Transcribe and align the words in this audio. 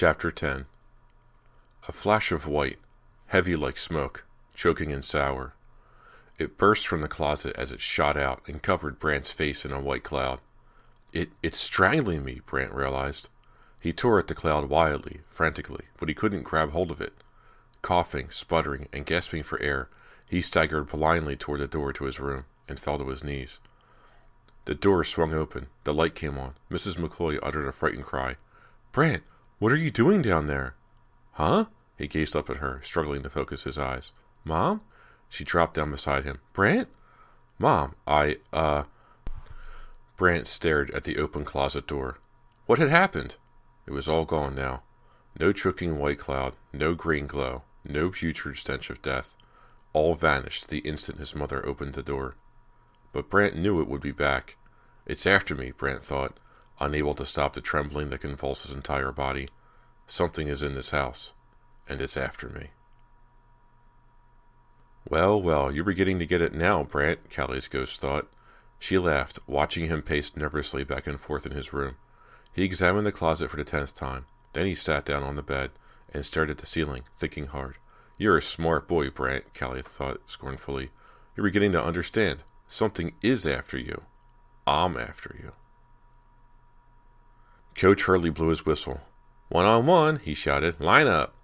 Chapter 0.00 0.30
10 0.30 0.66
A 1.88 1.90
flash 1.90 2.30
of 2.30 2.46
white, 2.46 2.78
heavy 3.26 3.56
like 3.56 3.76
smoke, 3.76 4.26
choking 4.54 4.92
and 4.92 5.04
sour. 5.04 5.54
It 6.38 6.56
burst 6.56 6.86
from 6.86 7.00
the 7.00 7.08
closet 7.08 7.56
as 7.56 7.72
it 7.72 7.80
shot 7.80 8.16
out 8.16 8.40
and 8.46 8.62
covered 8.62 9.00
Brant's 9.00 9.32
face 9.32 9.64
in 9.64 9.72
a 9.72 9.80
white 9.80 10.04
cloud. 10.04 10.38
It 11.12 11.30
it's 11.42 11.58
strangling 11.58 12.24
me, 12.24 12.42
Brant 12.46 12.72
realized. 12.72 13.28
He 13.80 13.92
tore 13.92 14.20
at 14.20 14.28
the 14.28 14.36
cloud 14.36 14.68
wildly, 14.68 15.22
frantically, 15.28 15.86
but 15.98 16.08
he 16.08 16.14
couldn't 16.14 16.44
grab 16.44 16.70
hold 16.70 16.92
of 16.92 17.00
it. 17.00 17.14
Coughing, 17.82 18.30
sputtering, 18.30 18.86
and 18.92 19.04
gasping 19.04 19.42
for 19.42 19.60
air, 19.60 19.88
he 20.28 20.40
staggered 20.40 20.86
blindly 20.86 21.34
toward 21.34 21.58
the 21.58 21.66
door 21.66 21.92
to 21.94 22.04
his 22.04 22.20
room 22.20 22.44
and 22.68 22.78
fell 22.78 22.98
to 22.98 23.08
his 23.08 23.24
knees. 23.24 23.58
The 24.64 24.76
door 24.76 25.02
swung 25.02 25.34
open. 25.34 25.66
The 25.82 25.92
light 25.92 26.14
came 26.14 26.38
on. 26.38 26.54
Mrs. 26.70 26.98
McCloy 26.98 27.40
uttered 27.42 27.66
a 27.66 27.72
frightened 27.72 28.04
cry. 28.04 28.36
Brant, 28.92 29.24
what 29.58 29.72
are 29.72 29.76
you 29.76 29.90
doing 29.90 30.22
down 30.22 30.46
there? 30.46 30.74
Huh? 31.32 31.66
He 31.96 32.06
gazed 32.06 32.36
up 32.36 32.48
at 32.48 32.58
her, 32.58 32.80
struggling 32.82 33.22
to 33.22 33.30
focus 33.30 33.64
his 33.64 33.78
eyes. 33.78 34.12
Mom? 34.44 34.80
She 35.28 35.44
dropped 35.44 35.74
down 35.74 35.90
beside 35.90 36.24
him. 36.24 36.38
Brant? 36.52 36.88
Mom, 37.58 37.94
I, 38.06 38.38
uh. 38.52 38.84
Brant 40.16 40.46
stared 40.46 40.90
at 40.92 41.04
the 41.04 41.18
open 41.18 41.44
closet 41.44 41.86
door. 41.86 42.18
What 42.66 42.78
had 42.78 42.88
happened? 42.88 43.36
It 43.86 43.92
was 43.92 44.08
all 44.08 44.24
gone 44.24 44.54
now. 44.54 44.82
No 45.38 45.52
choking 45.52 45.98
white 45.98 46.18
cloud, 46.18 46.54
no 46.72 46.94
green 46.94 47.26
glow, 47.26 47.62
no 47.84 48.10
putrid 48.10 48.56
stench 48.56 48.90
of 48.90 49.02
death. 49.02 49.34
All 49.92 50.14
vanished 50.14 50.68
the 50.68 50.78
instant 50.80 51.18
his 51.18 51.34
mother 51.34 51.64
opened 51.64 51.94
the 51.94 52.02
door. 52.02 52.36
But 53.12 53.30
Brant 53.30 53.56
knew 53.56 53.80
it 53.80 53.88
would 53.88 54.02
be 54.02 54.12
back. 54.12 54.56
It's 55.06 55.26
after 55.26 55.54
me, 55.54 55.70
Brant 55.70 56.04
thought, 56.04 56.38
unable 56.80 57.14
to 57.14 57.26
stop 57.26 57.54
the 57.54 57.60
trembling 57.60 58.10
that 58.10 58.20
convulsed 58.20 58.66
his 58.66 58.74
entire 58.74 59.12
body. 59.12 59.48
Something 60.06 60.48
is 60.48 60.62
in 60.62 60.74
this 60.74 60.90
house, 60.90 61.32
and 61.88 62.00
it's 62.00 62.16
after 62.16 62.48
me. 62.48 62.68
Well, 65.08 65.40
well, 65.40 65.72
you're 65.72 65.84
beginning 65.84 66.18
to 66.18 66.26
get 66.26 66.42
it 66.42 66.54
now, 66.54 66.82
Brant, 66.82 67.30
Callie's 67.30 67.68
ghost 67.68 68.00
thought. 68.00 68.28
She 68.78 68.98
laughed, 68.98 69.38
watching 69.46 69.86
him 69.86 70.02
pace 70.02 70.36
nervously 70.36 70.84
back 70.84 71.06
and 71.06 71.20
forth 71.20 71.46
in 71.46 71.52
his 71.52 71.72
room. 71.72 71.96
He 72.52 72.64
examined 72.64 73.06
the 73.06 73.12
closet 73.12 73.50
for 73.50 73.56
the 73.56 73.64
tenth 73.64 73.94
time. 73.94 74.26
Then 74.52 74.66
he 74.66 74.74
sat 74.74 75.04
down 75.04 75.22
on 75.22 75.36
the 75.36 75.42
bed 75.42 75.70
and 76.12 76.24
stared 76.24 76.50
at 76.50 76.58
the 76.58 76.66
ceiling, 76.66 77.02
thinking 77.16 77.46
hard. 77.46 77.76
You're 78.16 78.36
a 78.36 78.42
smart 78.42 78.88
boy, 78.88 79.10
Brant, 79.10 79.54
Callie 79.54 79.82
thought 79.82 80.22
scornfully. 80.26 80.90
You're 81.36 81.44
beginning 81.44 81.72
to 81.72 81.82
understand. 81.82 82.42
Something 82.66 83.14
is 83.22 83.46
after 83.46 83.78
you. 83.78 84.02
I'm 84.66 84.96
after 84.96 85.36
you. 85.40 85.52
Coach 87.74 88.02
Hurley 88.04 88.30
blew 88.30 88.48
his 88.48 88.66
whistle. 88.66 89.00
One 89.48 89.64
on 89.64 89.86
one, 89.86 90.16
he 90.16 90.34
shouted. 90.34 90.80
Line 90.80 91.06
up. 91.06 91.34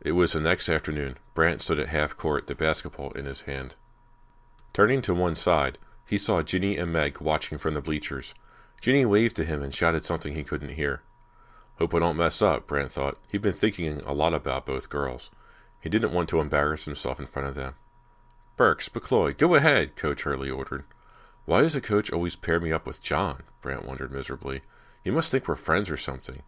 It 0.00 0.12
was 0.12 0.32
the 0.32 0.40
next 0.40 0.68
afternoon. 0.68 1.16
Brant 1.34 1.62
stood 1.62 1.78
at 1.78 1.88
half 1.88 2.16
court, 2.16 2.46
the 2.46 2.54
basketball 2.54 3.10
in 3.12 3.24
his 3.24 3.42
hand. 3.42 3.74
Turning 4.72 5.02
to 5.02 5.14
one 5.14 5.34
side, 5.34 5.78
he 6.06 6.18
saw 6.18 6.42
Ginny 6.42 6.76
and 6.76 6.92
Meg 6.92 7.20
watching 7.20 7.58
from 7.58 7.74
the 7.74 7.80
bleachers. 7.80 8.34
Ginny 8.80 9.04
waved 9.06 9.36
to 9.36 9.44
him 9.44 9.62
and 9.62 9.74
shouted 9.74 10.04
something 10.04 10.34
he 10.34 10.44
couldn't 10.44 10.74
hear. 10.74 11.02
Hope 11.78 11.94
I 11.94 11.98
don't 11.98 12.16
mess 12.16 12.42
up, 12.42 12.66
Brant 12.66 12.92
thought. 12.92 13.18
He'd 13.32 13.42
been 13.42 13.52
thinking 13.52 14.00
a 14.06 14.12
lot 14.12 14.34
about 14.34 14.66
both 14.66 14.90
girls. 14.90 15.30
He 15.80 15.88
didn't 15.88 16.12
want 16.12 16.28
to 16.28 16.40
embarrass 16.40 16.84
himself 16.84 17.18
in 17.18 17.26
front 17.26 17.48
of 17.48 17.54
them. 17.54 17.74
Burks, 18.56 18.88
McCloy, 18.88 19.36
go 19.36 19.54
ahead, 19.54 19.96
Coach 19.96 20.22
Hurley 20.22 20.50
ordered. 20.50 20.84
Why 21.46 21.62
does 21.62 21.72
the 21.72 21.80
coach 21.80 22.12
always 22.12 22.36
pair 22.36 22.60
me 22.60 22.72
up 22.72 22.86
with 22.86 23.02
John? 23.02 23.42
Brant 23.60 23.84
wondered 23.84 24.12
miserably. 24.12 24.62
He 25.04 25.10
must 25.10 25.30
think 25.30 25.46
we're 25.46 25.54
friends 25.54 25.90
or 25.90 25.98
something. 25.98 26.42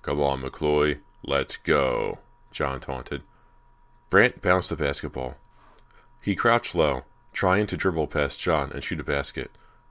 Come 0.00 0.20
on, 0.20 0.42
McCloy. 0.42 1.00
Let's 1.22 1.58
go, 1.58 2.18
John 2.50 2.80
taunted. 2.80 3.22
Brant 4.08 4.40
bounced 4.40 4.70
the 4.70 4.76
basketball. 4.76 5.36
He 6.22 6.34
crouched 6.34 6.74
low, 6.74 7.04
trying 7.34 7.66
to 7.66 7.76
dribble 7.76 8.06
past 8.06 8.40
John 8.40 8.72
and 8.72 8.82
shoot 8.82 9.00
a 9.00 9.04
basket. 9.04 9.50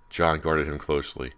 John 0.09 0.39
guarded 0.39 0.67
him 0.67 0.79
closely. 0.79 1.33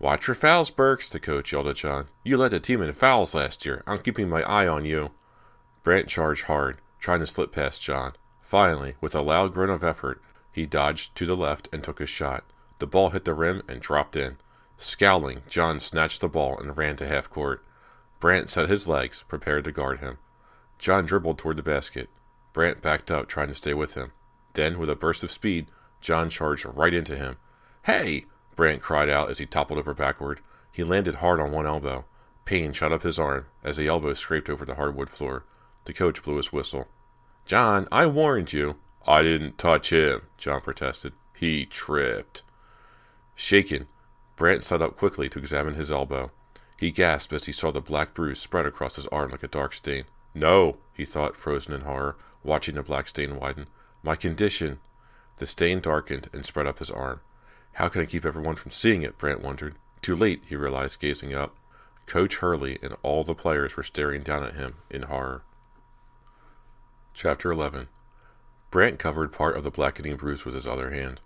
Watch 0.00 0.26
your 0.26 0.34
fouls, 0.34 0.70
Burks, 0.70 1.10
the 1.10 1.20
coach 1.20 1.52
yelled 1.52 1.68
at 1.68 1.76
John. 1.76 2.08
You 2.24 2.38
led 2.38 2.50
the 2.52 2.58
team 2.58 2.82
in 2.82 2.92
fouls 2.92 3.34
last 3.34 3.64
year. 3.66 3.84
I'm 3.86 3.98
keeping 3.98 4.28
my 4.28 4.42
eye 4.42 4.66
on 4.66 4.84
you. 4.84 5.12
Brant 5.82 6.08
charged 6.08 6.44
hard, 6.44 6.78
trying 6.98 7.20
to 7.20 7.26
slip 7.26 7.52
past 7.52 7.82
John. 7.82 8.14
Finally, 8.40 8.94
with 9.00 9.14
a 9.14 9.20
loud 9.20 9.52
groan 9.52 9.70
of 9.70 9.84
effort, 9.84 10.20
he 10.52 10.66
dodged 10.66 11.14
to 11.16 11.26
the 11.26 11.36
left 11.36 11.68
and 11.72 11.84
took 11.84 11.98
his 11.98 12.10
shot. 12.10 12.44
The 12.78 12.86
ball 12.86 13.10
hit 13.10 13.24
the 13.24 13.34
rim 13.34 13.62
and 13.68 13.80
dropped 13.80 14.16
in. 14.16 14.38
Scowling, 14.82 15.42
John 15.48 15.78
snatched 15.78 16.20
the 16.20 16.28
ball 16.28 16.58
and 16.58 16.76
ran 16.76 16.96
to 16.96 17.06
half 17.06 17.30
court. 17.30 17.64
Brant 18.18 18.50
set 18.50 18.68
his 18.68 18.88
legs, 18.88 19.24
prepared 19.28 19.64
to 19.64 19.72
guard 19.72 20.00
him. 20.00 20.18
John 20.78 21.06
dribbled 21.06 21.38
toward 21.38 21.56
the 21.56 21.62
basket. 21.62 22.10
Brant 22.52 22.82
backed 22.82 23.10
up, 23.10 23.28
trying 23.28 23.46
to 23.48 23.54
stay 23.54 23.74
with 23.74 23.94
him. 23.94 24.12
Then, 24.54 24.78
with 24.78 24.90
a 24.90 24.96
burst 24.96 25.22
of 25.22 25.30
speed, 25.30 25.68
John 26.00 26.28
charged 26.30 26.66
right 26.66 26.92
into 26.92 27.16
him. 27.16 27.36
Hey! 27.84 28.26
Brant 28.56 28.82
cried 28.82 29.08
out 29.08 29.30
as 29.30 29.38
he 29.38 29.46
toppled 29.46 29.78
over 29.78 29.94
backward. 29.94 30.40
He 30.72 30.82
landed 30.82 31.16
hard 31.16 31.40
on 31.40 31.52
one 31.52 31.66
elbow. 31.66 32.04
Pain 32.44 32.72
shot 32.72 32.92
up 32.92 33.02
his 33.02 33.18
arm 33.20 33.46
as 33.62 33.76
the 33.76 33.86
elbow 33.86 34.14
scraped 34.14 34.50
over 34.50 34.64
the 34.64 34.74
hardwood 34.74 35.08
floor. 35.08 35.44
The 35.84 35.92
coach 35.92 36.22
blew 36.22 36.36
his 36.36 36.52
whistle. 36.52 36.88
John, 37.46 37.86
I 37.92 38.06
warned 38.06 38.52
you. 38.52 38.76
I 39.06 39.22
didn't 39.22 39.58
touch 39.58 39.92
him, 39.92 40.22
John 40.38 40.60
protested. 40.60 41.12
He 41.34 41.66
tripped. 41.66 42.42
Shaken, 43.34 43.86
Brant 44.42 44.64
sat 44.64 44.82
up 44.82 44.96
quickly 44.96 45.28
to 45.28 45.38
examine 45.38 45.74
his 45.74 45.92
elbow. 45.92 46.32
He 46.76 46.90
gasped 46.90 47.32
as 47.32 47.44
he 47.44 47.52
saw 47.52 47.70
the 47.70 47.80
black 47.80 48.12
bruise 48.12 48.40
spread 48.40 48.66
across 48.66 48.96
his 48.96 49.06
arm 49.06 49.30
like 49.30 49.44
a 49.44 49.46
dark 49.46 49.72
stain. 49.72 50.02
No, 50.34 50.78
he 50.92 51.04
thought, 51.04 51.36
frozen 51.36 51.72
in 51.72 51.82
horror, 51.82 52.16
watching 52.42 52.74
the 52.74 52.82
black 52.82 53.06
stain 53.06 53.36
widen. 53.36 53.68
My 54.02 54.16
condition. 54.16 54.80
The 55.36 55.46
stain 55.46 55.78
darkened 55.78 56.28
and 56.32 56.44
spread 56.44 56.66
up 56.66 56.80
his 56.80 56.90
arm. 56.90 57.20
How 57.74 57.86
can 57.86 58.02
I 58.02 58.04
keep 58.04 58.24
everyone 58.24 58.56
from 58.56 58.72
seeing 58.72 59.02
it? 59.02 59.16
Brant 59.16 59.42
wondered. 59.42 59.76
Too 60.00 60.16
late, 60.16 60.42
he 60.48 60.56
realized, 60.56 60.98
gazing 60.98 61.32
up. 61.32 61.54
Coach 62.06 62.38
Hurley 62.38 62.80
and 62.82 62.96
all 63.04 63.22
the 63.22 63.36
players 63.36 63.76
were 63.76 63.84
staring 63.84 64.24
down 64.24 64.42
at 64.42 64.56
him 64.56 64.74
in 64.90 65.02
horror. 65.02 65.44
Chapter 67.14 67.52
11 67.52 67.86
Brant 68.72 68.98
covered 68.98 69.30
part 69.30 69.56
of 69.56 69.62
the 69.62 69.70
blackening 69.70 70.16
bruise 70.16 70.44
with 70.44 70.56
his 70.56 70.66
other 70.66 70.90
hand. 70.90 71.20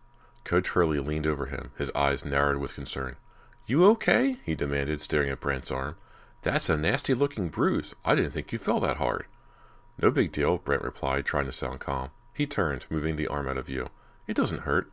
Coach 0.46 0.68
Hurley 0.68 1.00
leaned 1.00 1.26
over 1.26 1.46
him, 1.46 1.72
his 1.76 1.90
eyes 1.96 2.24
narrowed 2.24 2.58
with 2.58 2.76
concern. 2.76 3.16
You 3.66 3.84
okay? 3.86 4.36
he 4.44 4.54
demanded, 4.54 5.00
staring 5.00 5.28
at 5.28 5.40
Brant's 5.40 5.72
arm. 5.72 5.96
That's 6.42 6.70
a 6.70 6.76
nasty 6.76 7.14
looking 7.14 7.48
bruise. 7.48 7.96
I 8.04 8.14
didn't 8.14 8.30
think 8.30 8.52
you 8.52 8.58
fell 8.58 8.78
that 8.78 8.98
hard. 8.98 9.26
No 10.00 10.12
big 10.12 10.30
deal, 10.30 10.58
Brant 10.58 10.82
replied, 10.82 11.26
trying 11.26 11.46
to 11.46 11.52
sound 11.52 11.80
calm. 11.80 12.10
He 12.32 12.46
turned, 12.46 12.86
moving 12.88 13.16
the 13.16 13.26
arm 13.26 13.48
out 13.48 13.56
of 13.56 13.66
view. 13.66 13.88
It 14.28 14.36
doesn't 14.36 14.60
hurt. 14.60 14.92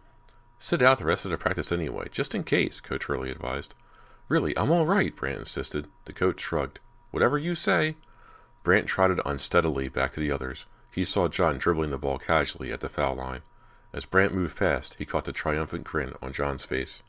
Sit 0.57 0.81
out 0.81 0.97
the 0.97 1.05
rest 1.05 1.23
of 1.23 1.29
the 1.29 1.37
practice 1.37 1.71
anyway, 1.71 2.07
just 2.09 2.33
in 2.33 2.43
case, 2.43 2.81
Coach 2.81 3.05
Hurley 3.05 3.29
advised. 3.29 3.75
Really, 4.27 4.57
I'm 4.57 4.71
all 4.71 4.87
right, 4.87 5.15
Brant 5.15 5.37
insisted. 5.37 5.85
The 6.05 6.13
coach 6.13 6.41
shrugged. 6.41 6.79
Whatever 7.11 7.37
you 7.37 7.53
say. 7.53 7.95
Brant 8.63 8.87
trotted 8.87 9.19
unsteadily 9.23 9.87
back 9.87 10.13
to 10.13 10.19
the 10.19 10.31
others. 10.31 10.65
He 10.91 11.05
saw 11.05 11.27
John 11.27 11.59
dribbling 11.59 11.91
the 11.91 11.99
ball 11.99 12.17
casually 12.17 12.71
at 12.71 12.79
the 12.79 12.89
foul 12.89 13.17
line. 13.17 13.41
As 13.93 14.05
Brant 14.05 14.33
moved 14.33 14.57
past, 14.57 14.95
he 14.97 15.05
caught 15.05 15.25
the 15.25 15.31
triumphant 15.31 15.83
grin 15.83 16.13
on 16.21 16.33
John's 16.33 16.65
face. 16.65 17.03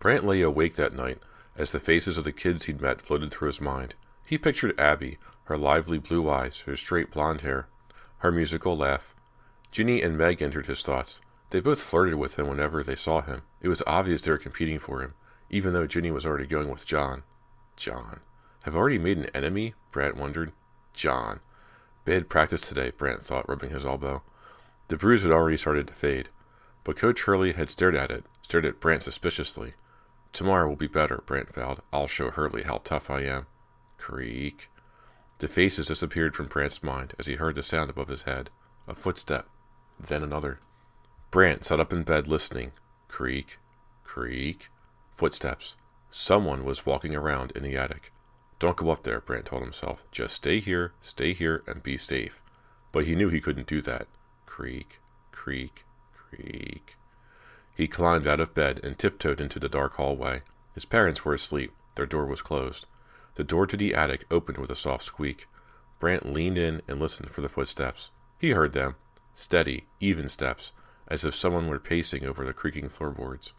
Brant 0.00 0.26
lay 0.26 0.42
awake 0.42 0.74
that 0.74 0.92
night 0.92 1.18
as 1.56 1.72
the 1.72 1.78
faces 1.78 2.18
of 2.18 2.24
the 2.24 2.32
kids 2.32 2.64
he'd 2.64 2.80
met 2.80 3.02
floated 3.02 3.30
through 3.30 3.46
his 3.48 3.60
mind. 3.60 3.94
He 4.26 4.38
pictured 4.38 4.78
Abby, 4.78 5.18
her 5.44 5.56
lively 5.56 5.98
blue 5.98 6.28
eyes, 6.28 6.60
her 6.60 6.76
straight 6.76 7.10
blonde 7.10 7.42
hair, 7.42 7.68
her 8.18 8.32
musical 8.32 8.76
laugh. 8.76 9.14
Ginny 9.70 10.02
and 10.02 10.16
Meg 10.18 10.42
entered 10.42 10.66
his 10.66 10.82
thoughts. 10.82 11.20
They 11.50 11.60
both 11.60 11.82
flirted 11.82 12.14
with 12.14 12.38
him 12.38 12.48
whenever 12.48 12.82
they 12.82 12.96
saw 12.96 13.20
him. 13.20 13.42
It 13.60 13.68
was 13.68 13.82
obvious 13.86 14.22
they 14.22 14.30
were 14.30 14.38
competing 14.38 14.78
for 14.78 15.02
him, 15.02 15.14
even 15.48 15.72
though 15.72 15.86
Ginny 15.86 16.10
was 16.10 16.26
already 16.26 16.46
going 16.46 16.70
with 16.70 16.86
John. 16.86 17.22
John. 17.76 18.20
Have 18.62 18.76
already 18.76 18.98
made 18.98 19.18
an 19.18 19.26
enemy? 19.34 19.74
Brant 19.90 20.16
wondered. 20.16 20.52
John. 20.92 21.40
Bad 22.04 22.28
practice 22.28 22.60
today, 22.60 22.90
Brant 22.90 23.22
thought, 23.22 23.48
rubbing 23.48 23.70
his 23.70 23.84
elbow. 23.84 24.22
The 24.90 24.96
bruise 24.96 25.22
had 25.22 25.30
already 25.30 25.56
started 25.56 25.86
to 25.86 25.94
fade, 25.94 26.30
but 26.82 26.96
Coach 26.96 27.22
Hurley 27.22 27.52
had 27.52 27.70
stared 27.70 27.94
at 27.94 28.10
it, 28.10 28.24
stared 28.42 28.66
at 28.66 28.80
Brant 28.80 29.04
suspiciously. 29.04 29.74
Tomorrow 30.32 30.68
will 30.68 30.74
be 30.74 30.88
better, 30.88 31.22
Brant 31.26 31.54
vowed. 31.54 31.78
I'll 31.92 32.08
show 32.08 32.32
Hurley 32.32 32.64
how 32.64 32.78
tough 32.78 33.08
I 33.08 33.20
am. 33.20 33.46
Creak. 33.98 34.68
The 35.38 35.46
faces 35.46 35.86
disappeared 35.86 36.34
from 36.34 36.48
Brant's 36.48 36.82
mind 36.82 37.14
as 37.20 37.26
he 37.26 37.36
heard 37.36 37.54
the 37.54 37.62
sound 37.62 37.88
above 37.88 38.08
his 38.08 38.24
head. 38.24 38.50
A 38.88 38.96
footstep, 38.96 39.46
then 40.00 40.24
another. 40.24 40.58
Brant 41.30 41.64
sat 41.64 41.78
up 41.78 41.92
in 41.92 42.02
bed 42.02 42.26
listening. 42.26 42.72
Creak, 43.06 43.58
creak, 44.02 44.70
footsteps. 45.12 45.76
Someone 46.10 46.64
was 46.64 46.84
walking 46.84 47.14
around 47.14 47.52
in 47.52 47.62
the 47.62 47.76
attic. 47.76 48.12
Don't 48.58 48.76
go 48.76 48.90
up 48.90 49.04
there, 49.04 49.20
Brant 49.20 49.46
told 49.46 49.62
himself. 49.62 50.04
Just 50.10 50.34
stay 50.34 50.58
here, 50.58 50.94
stay 51.00 51.32
here, 51.32 51.62
and 51.68 51.80
be 51.80 51.96
safe. 51.96 52.42
But 52.90 53.04
he 53.04 53.14
knew 53.14 53.28
he 53.28 53.40
couldn't 53.40 53.68
do 53.68 53.80
that. 53.82 54.08
Creak, 54.50 54.98
creak, 55.30 55.84
creak. 56.12 56.96
He 57.74 57.86
climbed 57.86 58.26
out 58.26 58.40
of 58.40 58.52
bed 58.52 58.80
and 58.82 58.98
tiptoed 58.98 59.40
into 59.40 59.60
the 59.60 59.68
dark 59.68 59.94
hallway. 59.94 60.42
His 60.74 60.84
parents 60.84 61.24
were 61.24 61.34
asleep. 61.34 61.72
Their 61.94 62.04
door 62.04 62.26
was 62.26 62.42
closed. 62.42 62.86
The 63.36 63.44
door 63.44 63.66
to 63.68 63.76
the 63.76 63.94
attic 63.94 64.24
opened 64.28 64.58
with 64.58 64.68
a 64.68 64.76
soft 64.76 65.04
squeak. 65.04 65.46
Brant 66.00 66.30
leaned 66.30 66.58
in 66.58 66.82
and 66.88 66.98
listened 66.98 67.30
for 67.30 67.40
the 67.40 67.48
footsteps. 67.48 68.10
He 68.38 68.50
heard 68.50 68.72
them. 68.72 68.96
Steady, 69.34 69.86
even 70.00 70.28
steps, 70.28 70.72
as 71.06 71.24
if 71.24 71.34
someone 71.34 71.68
were 71.68 71.78
pacing 71.78 72.26
over 72.26 72.44
the 72.44 72.52
creaking 72.52 72.88
floorboards. 72.88 73.54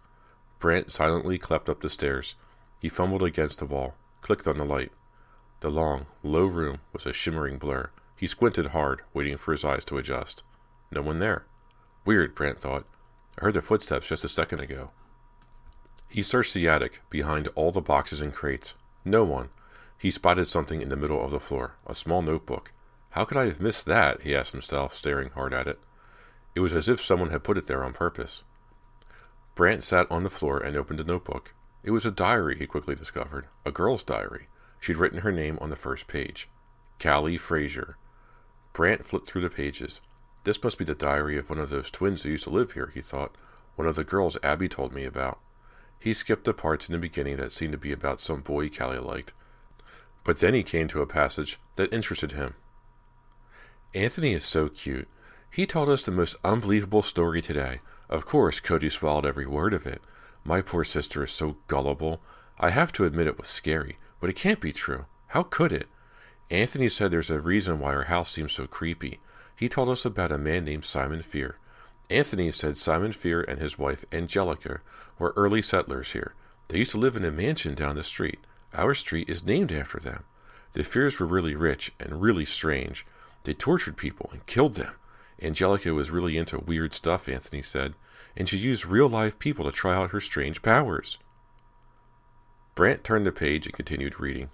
Brant 0.60 0.92
silently 0.92 1.38
crept 1.38 1.70
up 1.70 1.82
the 1.82 1.90
stairs. 1.90 2.36
He 2.80 2.90
fumbled 2.90 3.24
against 3.24 3.60
the 3.60 3.66
wall, 3.66 3.96
clicked 4.20 4.46
on 4.46 4.58
the 4.58 4.66
light. 4.66 4.92
The 5.62 5.72
long, 5.72 6.08
low 6.22 6.46
room 6.46 6.80
was 6.92 7.06
a 7.06 7.14
shimmering 7.14 7.58
blur. 7.58 7.92
He 8.16 8.28
squinted 8.28 8.68
hard, 8.68 9.02
waiting 9.14 9.38
for 9.38 9.54
his 9.54 9.64
eyes 9.64 9.86
to 9.86 9.98
adjust. 9.98 10.44
No 10.92 11.02
one 11.02 11.20
there. 11.20 11.46
Weird, 12.06 12.36
Brant 12.36 12.60
thought. 12.60 12.86
I 13.40 13.46
heard 13.46 13.54
the 13.54 13.62
footsteps 13.62 14.10
just 14.10 14.26
a 14.26 14.30
second 14.30 14.60
ago. 14.60 14.92
He 16.10 16.22
searched 16.22 16.54
the 16.54 16.68
attic, 16.68 17.02
behind 17.10 17.48
all 17.56 17.72
the 17.72 17.82
boxes 17.82 18.20
and 18.20 18.34
crates. 18.34 18.76
No 19.06 19.24
one. 19.24 19.50
He 19.98 20.12
spotted 20.12 20.48
something 20.48 20.82
in 20.82 20.90
the 20.90 20.98
middle 20.98 21.24
of 21.24 21.32
the 21.32 21.40
floor, 21.40 21.76
a 21.88 21.96
small 21.96 22.22
notebook. 22.22 22.74
How 23.12 23.24
could 23.24 23.38
I 23.38 23.46
have 23.46 23.62
missed 23.62 23.86
that? 23.86 24.22
he 24.24 24.36
asked 24.36 24.52
himself, 24.52 24.96
staring 24.96 25.30
hard 25.30 25.54
at 25.54 25.68
it. 25.68 25.80
It 26.56 26.60
was 26.60 26.74
as 26.74 26.90
if 26.90 27.00
someone 27.00 27.30
had 27.30 27.44
put 27.44 27.58
it 27.58 27.68
there 27.68 27.84
on 27.84 27.94
purpose. 27.94 28.44
Brant 29.56 29.84
sat 29.84 30.10
on 30.12 30.24
the 30.24 30.30
floor 30.30 30.60
and 30.60 30.76
opened 30.76 31.00
the 31.00 31.04
notebook. 31.04 31.54
It 31.84 31.92
was 31.92 32.06
a 32.06 32.12
diary, 32.12 32.58
he 32.58 32.68
quickly 32.68 32.96
discovered. 32.96 33.48
A 33.66 33.72
girl's 33.72 34.04
diary. 34.04 34.48
She'd 34.80 34.98
written 34.98 35.20
her 35.20 35.32
name 35.32 35.58
on 35.62 35.70
the 35.70 35.76
first 35.76 36.08
page. 36.08 36.50
Callie 37.02 37.38
Frazier. 37.38 37.98
Brant 38.74 39.06
flipped 39.06 39.28
through 39.28 39.42
the 39.42 39.50
pages. 39.50 40.02
This 40.44 40.62
must 40.64 40.78
be 40.78 40.86
the 40.86 40.96
diary 40.96 41.38
of 41.38 41.50
one 41.50 41.60
of 41.60 41.70
those 41.70 41.92
twins 41.92 42.24
who 42.24 42.30
used 42.30 42.46
to 42.46 42.50
live 42.50 42.72
here, 42.72 42.92
he 42.94 43.02
thought. 43.02 43.36
One 43.76 43.88
of 43.88 43.96
the 43.96 44.04
girls 44.04 44.38
Abby 44.44 44.68
told 44.68 44.94
me 44.94 45.06
about. 45.06 45.40
He 46.00 46.14
skipped 46.14 46.46
the 46.46 46.54
parts 46.54 46.90
in 46.90 46.94
the 46.94 47.00
beginning 47.00 47.38
that 47.38 47.52
seemed 47.52 47.74
to 47.74 47.78
be 47.78 47.92
about 47.92 48.20
some 48.20 48.42
boy 48.42 48.70
Callie 48.70 48.98
liked. 48.98 49.34
But 50.24 50.40
then 50.40 50.54
he 50.54 50.64
came 50.64 50.88
to 50.90 51.02
a 51.02 51.08
passage 51.08 51.60
that 51.76 51.94
interested 51.94 52.32
him. 52.32 52.56
Anthony 53.94 54.34
is 54.34 54.46
so 54.46 54.68
cute. 54.68 55.08
He 55.50 55.66
told 55.66 55.90
us 55.90 56.06
the 56.06 56.12
most 56.12 56.36
unbelievable 56.44 57.02
story 57.02 57.42
today. 57.42 57.80
Of 58.10 58.26
course, 58.26 58.60
Cody 58.60 58.90
swallowed 58.90 59.26
every 59.26 59.46
word 59.46 59.74
of 59.74 59.86
it. 59.86 60.02
My 60.44 60.62
poor 60.62 60.84
sister 60.84 61.24
is 61.24 61.32
so 61.32 61.58
gullible. 61.68 62.22
I 62.60 62.72
have 62.72 62.92
to 62.94 63.06
admit 63.06 63.28
it 63.28 63.38
was 63.38 63.48
scary. 63.48 63.98
But 64.20 64.30
it 64.30 64.36
can't 64.36 64.62
be 64.62 64.72
true. 64.72 65.06
How 65.28 65.44
could 65.44 65.72
it? 65.72 65.88
Anthony 66.50 66.90
said 66.90 67.12
there's 67.12 67.32
a 67.32 67.40
reason 67.40 67.80
why 67.80 67.94
our 67.94 68.04
house 68.04 68.32
seems 68.32 68.54
so 68.54 68.68
creepy. 68.68 69.20
He 69.62 69.70
told 69.70 69.90
us 69.90 70.06
about 70.06 70.32
a 70.32 70.40
man 70.40 70.66
named 70.66 70.86
Simon 70.86 71.22
Fear. 71.22 71.56
Anthony 72.10 72.52
said 72.52 72.78
Simon 72.78 73.12
Fear 73.12 73.42
and 73.42 73.62
his 73.62 73.78
wife 73.78 74.04
Angelica 74.12 74.82
were 75.20 75.36
early 75.36 75.62
settlers 75.62 76.14
here. 76.14 76.34
They 76.68 76.80
used 76.80 76.94
to 76.94 76.98
live 76.98 77.16
in 77.16 77.24
a 77.24 77.30
mansion 77.30 77.76
down 77.76 77.96
the 77.96 78.02
street. 78.02 78.40
Our 78.74 78.96
street 78.96 79.30
is 79.30 79.46
named 79.46 79.72
after 79.72 80.00
them. 80.00 80.24
The 80.74 80.84
Fears 80.84 81.20
were 81.20 81.28
really 81.28 81.54
rich 81.54 81.92
and 82.00 82.24
really 82.24 82.44
strange. 82.44 83.06
They 83.44 83.54
tortured 83.54 83.98
people 83.98 84.32
and 84.34 84.44
killed 84.48 84.74
them. 84.74 84.96
Angelica 85.40 85.94
was 85.94 86.10
really 86.10 86.40
into 86.40 86.58
weird 86.58 86.92
stuff, 86.92 87.30
Anthony 87.30 87.62
said, 87.62 87.94
and 88.36 88.50
she 88.50 88.58
used 88.58 88.88
real 88.88 89.10
live 89.10 89.38
people 89.38 89.66
to 89.66 89.72
try 89.72 89.94
out 89.94 90.10
her 90.10 90.22
strange 90.22 90.64
powers. 90.64 91.20
Brant 92.74 93.04
turned 93.04 93.28
the 93.28 93.32
page 93.32 93.68
and 93.68 93.76
continued 93.76 94.20
reading. 94.20 94.50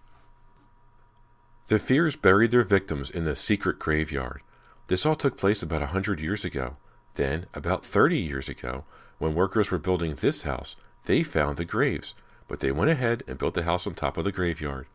The 1.70 1.80
Fears 1.80 2.18
buried 2.18 2.52
their 2.52 2.64
victims 2.64 3.10
in 3.10 3.24
the 3.24 3.38
secret 3.38 3.80
graveyard. 3.80 4.42
This 4.88 5.06
all 5.06 5.16
took 5.16 5.38
place 5.38 5.62
about 5.62 5.82
a 5.82 5.88
hundred 5.88 6.20
years 6.20 6.46
ago. 6.46 6.78
Then, 7.16 7.46
about 7.54 7.86
thirty 7.86 8.18
years 8.18 8.48
ago, 8.48 8.86
when 9.18 9.36
workers 9.36 9.72
were 9.72 9.78
building 9.78 10.16
this 10.16 10.44
house, 10.44 10.76
they 11.06 11.24
found 11.24 11.58
the 11.58 11.66
graves, 11.66 12.16
but 12.48 12.60
they 12.60 12.72
went 12.72 12.92
ahead 12.92 13.24
and 13.28 13.38
built 13.38 13.54
the 13.54 13.64
house 13.64 13.88
on 13.88 13.94
top 13.96 14.18
of 14.18 14.24
the 14.24 14.32
graveyard. 14.32 14.88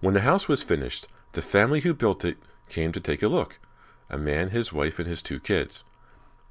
When 0.00 0.14
the 0.14 0.20
house 0.20 0.48
was 0.48 0.62
finished, 0.62 1.08
the 1.32 1.42
family 1.42 1.80
who 1.80 1.94
built 1.94 2.24
it 2.24 2.38
came 2.68 2.92
to 2.92 3.00
take 3.00 3.22
a 3.22 3.28
look 3.28 3.58
a 4.08 4.16
man, 4.16 4.50
his 4.50 4.72
wife, 4.72 4.98
and 5.00 5.08
his 5.08 5.20
two 5.20 5.40
kids. 5.40 5.82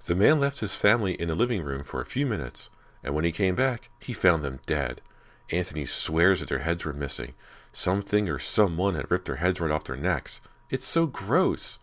The 0.08 0.16
man 0.16 0.40
left 0.40 0.60
his 0.60 0.75
family 0.75 1.13
in 1.13 1.30
the 1.30 1.36
living 1.36 1.63
room 1.63 1.84
for 1.84 2.01
a 2.01 2.06
few 2.06 2.25
minutes, 2.25 2.69
and 3.01 3.16
when 3.16 3.24
he 3.24 3.31
came 3.31 3.56
back, 3.56 3.90
he 4.00 4.13
found 4.13 4.44
them 4.44 4.60
dead. 4.66 5.01
Anthony 5.51 5.86
swears 5.86 6.42
that 6.42 6.50
their 6.50 6.60
heads 6.60 6.84
were 6.84 6.94
missing. 6.94 7.34
Something 7.72 8.28
or 8.28 8.40
someone 8.40 8.96
had 8.96 9.10
ripped 9.10 9.25
their 9.25 9.38
heads 9.38 9.60
right 9.60 9.72
off 9.72 9.86
their 9.86 9.96
necks. 9.96 10.42
It's 10.69 10.86
so 10.86 11.06
gross. 11.06 11.80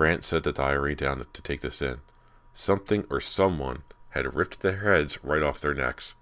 Brant 0.00 0.24
set 0.24 0.44
the 0.44 0.52
diary 0.52 0.94
down 0.94 1.26
to 1.30 1.42
take 1.42 1.60
this 1.60 1.82
in. 1.82 1.98
Something 2.54 3.04
or 3.10 3.20
someone 3.20 3.82
had 4.12 4.34
ripped 4.34 4.60
their 4.60 4.78
heads 4.78 5.22
right 5.22 5.42
off 5.42 5.60
their 5.60 5.74
necks. 5.74 6.14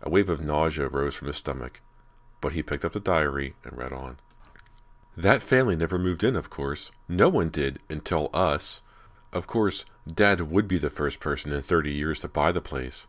A 0.00 0.08
wave 0.08 0.30
of 0.30 0.40
nausea 0.40 0.86
rose 0.86 1.16
from 1.16 1.26
his 1.26 1.38
stomach, 1.38 1.80
but 2.40 2.52
he 2.52 2.62
picked 2.62 2.84
up 2.84 2.92
the 2.92 3.00
diary 3.00 3.56
and 3.64 3.76
read 3.76 3.92
on. 3.92 4.18
That 5.16 5.42
family 5.42 5.74
never 5.74 5.98
moved 5.98 6.22
in, 6.22 6.36
of 6.36 6.48
course. 6.48 6.92
No 7.08 7.28
one 7.28 7.48
did 7.48 7.80
until 7.90 8.30
us. 8.32 8.82
Of 9.32 9.48
course, 9.48 9.84
Dad 10.06 10.42
would 10.42 10.68
be 10.68 10.78
the 10.78 10.88
first 10.88 11.18
person 11.18 11.52
in 11.52 11.60
30 11.60 11.92
years 11.92 12.20
to 12.20 12.28
buy 12.28 12.52
the 12.52 12.60
place. 12.60 13.08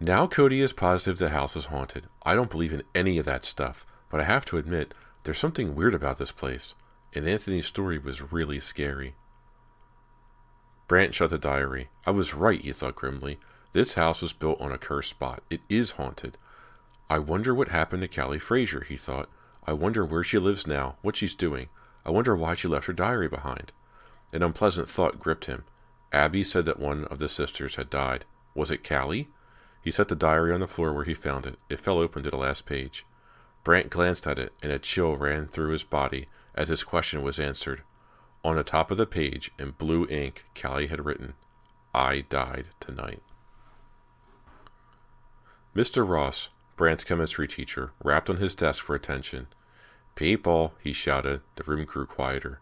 Now 0.00 0.26
Cody 0.26 0.60
is 0.60 0.72
positive 0.72 1.18
the 1.18 1.28
house 1.28 1.54
is 1.54 1.66
haunted. 1.66 2.08
I 2.24 2.34
don't 2.34 2.50
believe 2.50 2.72
in 2.72 2.82
any 2.92 3.18
of 3.18 3.26
that 3.26 3.44
stuff, 3.44 3.86
but 4.10 4.18
I 4.18 4.24
have 4.24 4.44
to 4.46 4.58
admit, 4.58 4.94
there's 5.22 5.38
something 5.38 5.76
weird 5.76 5.94
about 5.94 6.18
this 6.18 6.32
place, 6.32 6.74
and 7.14 7.24
Anthony's 7.24 7.66
story 7.66 7.98
was 7.98 8.32
really 8.32 8.58
scary. 8.58 9.14
Brant 10.88 11.14
shut 11.14 11.30
the 11.30 11.38
diary. 11.38 11.90
I 12.06 12.10
was 12.10 12.34
right, 12.34 12.60
he 12.60 12.72
thought 12.72 12.96
grimly. 12.96 13.38
This 13.74 13.94
house 13.94 14.22
was 14.22 14.32
built 14.32 14.60
on 14.60 14.72
a 14.72 14.78
cursed 14.78 15.10
spot. 15.10 15.42
It 15.50 15.60
is 15.68 15.92
haunted. 15.92 16.38
I 17.10 17.18
wonder 17.18 17.54
what 17.54 17.68
happened 17.68 18.02
to 18.02 18.08
Callie 18.08 18.38
Frazier, 18.38 18.80
he 18.80 18.96
thought. 18.96 19.28
I 19.66 19.74
wonder 19.74 20.04
where 20.04 20.24
she 20.24 20.38
lives 20.38 20.66
now, 20.66 20.96
what 21.02 21.16
she's 21.16 21.34
doing. 21.34 21.68
I 22.06 22.10
wonder 22.10 22.34
why 22.34 22.54
she 22.54 22.68
left 22.68 22.86
her 22.86 22.94
diary 22.94 23.28
behind. 23.28 23.72
An 24.32 24.42
unpleasant 24.42 24.88
thought 24.88 25.20
gripped 25.20 25.44
him. 25.44 25.64
Abby 26.10 26.42
said 26.42 26.64
that 26.64 26.80
one 26.80 27.04
of 27.04 27.18
the 27.18 27.28
sisters 27.28 27.74
had 27.74 27.90
died. 27.90 28.24
Was 28.54 28.70
it 28.70 28.88
Callie? 28.88 29.28
He 29.82 29.90
set 29.90 30.08
the 30.08 30.16
diary 30.16 30.54
on 30.54 30.60
the 30.60 30.66
floor 30.66 30.94
where 30.94 31.04
he 31.04 31.14
found 31.14 31.46
it. 31.46 31.58
It 31.68 31.80
fell 31.80 31.98
open 31.98 32.22
to 32.22 32.30
the 32.30 32.36
last 32.38 32.64
page. 32.64 33.04
Brant 33.62 33.90
glanced 33.90 34.26
at 34.26 34.38
it, 34.38 34.54
and 34.62 34.72
a 34.72 34.78
chill 34.78 35.16
ran 35.16 35.48
through 35.48 35.72
his 35.72 35.82
body 35.82 36.26
as 36.54 36.68
his 36.68 36.82
question 36.82 37.20
was 37.22 37.38
answered. 37.38 37.82
On 38.44 38.56
the 38.56 38.62
top 38.62 38.90
of 38.90 38.96
the 38.96 39.06
page, 39.06 39.50
in 39.58 39.72
blue 39.72 40.06
ink, 40.08 40.44
Callie 40.60 40.86
had 40.86 41.04
written, 41.04 41.34
I 41.94 42.24
died 42.28 42.68
tonight. 42.80 43.22
Mr. 45.74 46.08
Ross, 46.08 46.48
Brant's 46.76 47.04
chemistry 47.04 47.48
teacher, 47.48 47.92
rapped 48.02 48.30
on 48.30 48.36
his 48.36 48.54
desk 48.54 48.82
for 48.82 48.94
attention. 48.94 49.48
People, 50.14 50.74
he 50.82 50.92
shouted. 50.92 51.40
The 51.56 51.64
room 51.64 51.84
grew 51.84 52.06
quieter. 52.06 52.60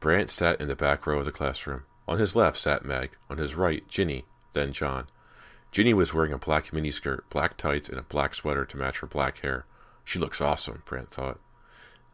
Brant 0.00 0.30
sat 0.30 0.60
in 0.60 0.68
the 0.68 0.76
back 0.76 1.06
row 1.06 1.18
of 1.18 1.24
the 1.24 1.32
classroom. 1.32 1.84
On 2.08 2.18
his 2.18 2.34
left 2.34 2.56
sat 2.56 2.84
Meg, 2.84 3.10
on 3.28 3.38
his 3.38 3.54
right, 3.54 3.86
Ginny, 3.88 4.24
then 4.52 4.72
John. 4.72 5.06
Ginny 5.70 5.94
was 5.94 6.12
wearing 6.12 6.32
a 6.32 6.38
black 6.38 6.72
miniskirt, 6.72 7.20
black 7.30 7.56
tights, 7.56 7.88
and 7.88 7.98
a 7.98 8.02
black 8.02 8.34
sweater 8.34 8.64
to 8.64 8.76
match 8.76 8.98
her 9.00 9.06
black 9.06 9.38
hair. 9.38 9.66
She 10.04 10.18
looks 10.18 10.40
awesome, 10.40 10.82
Brant 10.84 11.10
thought. 11.10 11.38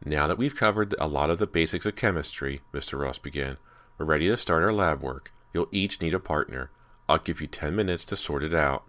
Now 0.03 0.27
that 0.27 0.37
we've 0.37 0.55
covered 0.55 0.95
a 0.99 1.07
lot 1.07 1.29
of 1.29 1.39
the 1.39 1.47
basics 1.47 1.85
of 1.85 1.95
chemistry, 1.95 2.61
Mr. 2.73 2.99
Ross 2.99 3.17
began, 3.17 3.57
we're 3.97 4.05
ready 4.05 4.27
to 4.27 4.37
start 4.37 4.63
our 4.63 4.73
lab 4.73 5.01
work. 5.01 5.33
You'll 5.53 5.69
each 5.71 6.01
need 6.01 6.13
a 6.13 6.19
partner. 6.19 6.69
I'll 7.09 7.17
give 7.17 7.41
you 7.41 7.47
ten 7.47 7.75
minutes 7.75 8.05
to 8.05 8.15
sort 8.15 8.43
it 8.43 8.53
out. 8.53 8.83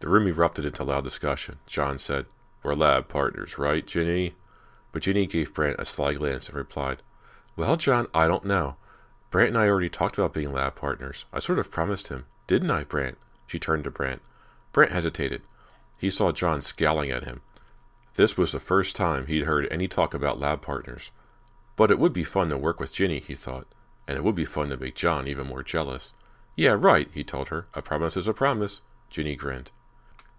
The 0.00 0.08
room 0.08 0.26
erupted 0.26 0.64
into 0.64 0.84
loud 0.84 1.04
discussion. 1.04 1.58
John 1.66 1.98
said, 1.98 2.26
We're 2.62 2.74
lab 2.74 3.08
partners, 3.08 3.58
right, 3.58 3.86
Ginny? 3.86 4.34
But 4.92 5.02
Ginny 5.02 5.26
gave 5.26 5.52
Brant 5.52 5.76
a 5.78 5.84
sly 5.84 6.14
glance 6.14 6.48
and 6.48 6.56
replied, 6.56 7.02
Well, 7.56 7.76
John, 7.76 8.06
I 8.14 8.26
don't 8.26 8.44
know. 8.44 8.76
Brant 9.30 9.50
and 9.50 9.58
I 9.58 9.68
already 9.68 9.90
talked 9.90 10.16
about 10.16 10.32
being 10.32 10.52
lab 10.52 10.74
partners. 10.74 11.26
I 11.32 11.38
sort 11.38 11.58
of 11.58 11.70
promised 11.70 12.08
him. 12.08 12.24
Didn't 12.46 12.70
I, 12.70 12.84
Brant? 12.84 13.18
She 13.46 13.58
turned 13.58 13.84
to 13.84 13.90
Brant. 13.90 14.22
Brant 14.72 14.92
hesitated. 14.92 15.42
He 15.98 16.08
saw 16.10 16.32
John 16.32 16.62
scowling 16.62 17.10
at 17.10 17.24
him. 17.24 17.42
This 18.18 18.36
was 18.36 18.50
the 18.50 18.58
first 18.58 18.96
time 18.96 19.26
he'd 19.26 19.44
heard 19.44 19.68
any 19.70 19.86
talk 19.86 20.12
about 20.12 20.40
lab 20.40 20.60
partners. 20.60 21.12
But 21.76 21.92
it 21.92 22.00
would 22.00 22.12
be 22.12 22.24
fun 22.24 22.48
to 22.48 22.58
work 22.58 22.80
with 22.80 22.92
Ginny, 22.92 23.20
he 23.20 23.36
thought, 23.36 23.68
and 24.08 24.18
it 24.18 24.24
would 24.24 24.34
be 24.34 24.44
fun 24.44 24.70
to 24.70 24.76
make 24.76 24.96
John 24.96 25.28
even 25.28 25.46
more 25.46 25.62
jealous. 25.62 26.14
Yeah, 26.56 26.74
right, 26.76 27.08
he 27.14 27.22
told 27.22 27.50
her. 27.50 27.68
A 27.74 27.80
promise 27.80 28.16
is 28.16 28.26
a 28.26 28.34
promise. 28.34 28.80
Ginny 29.08 29.36
grinned. 29.36 29.70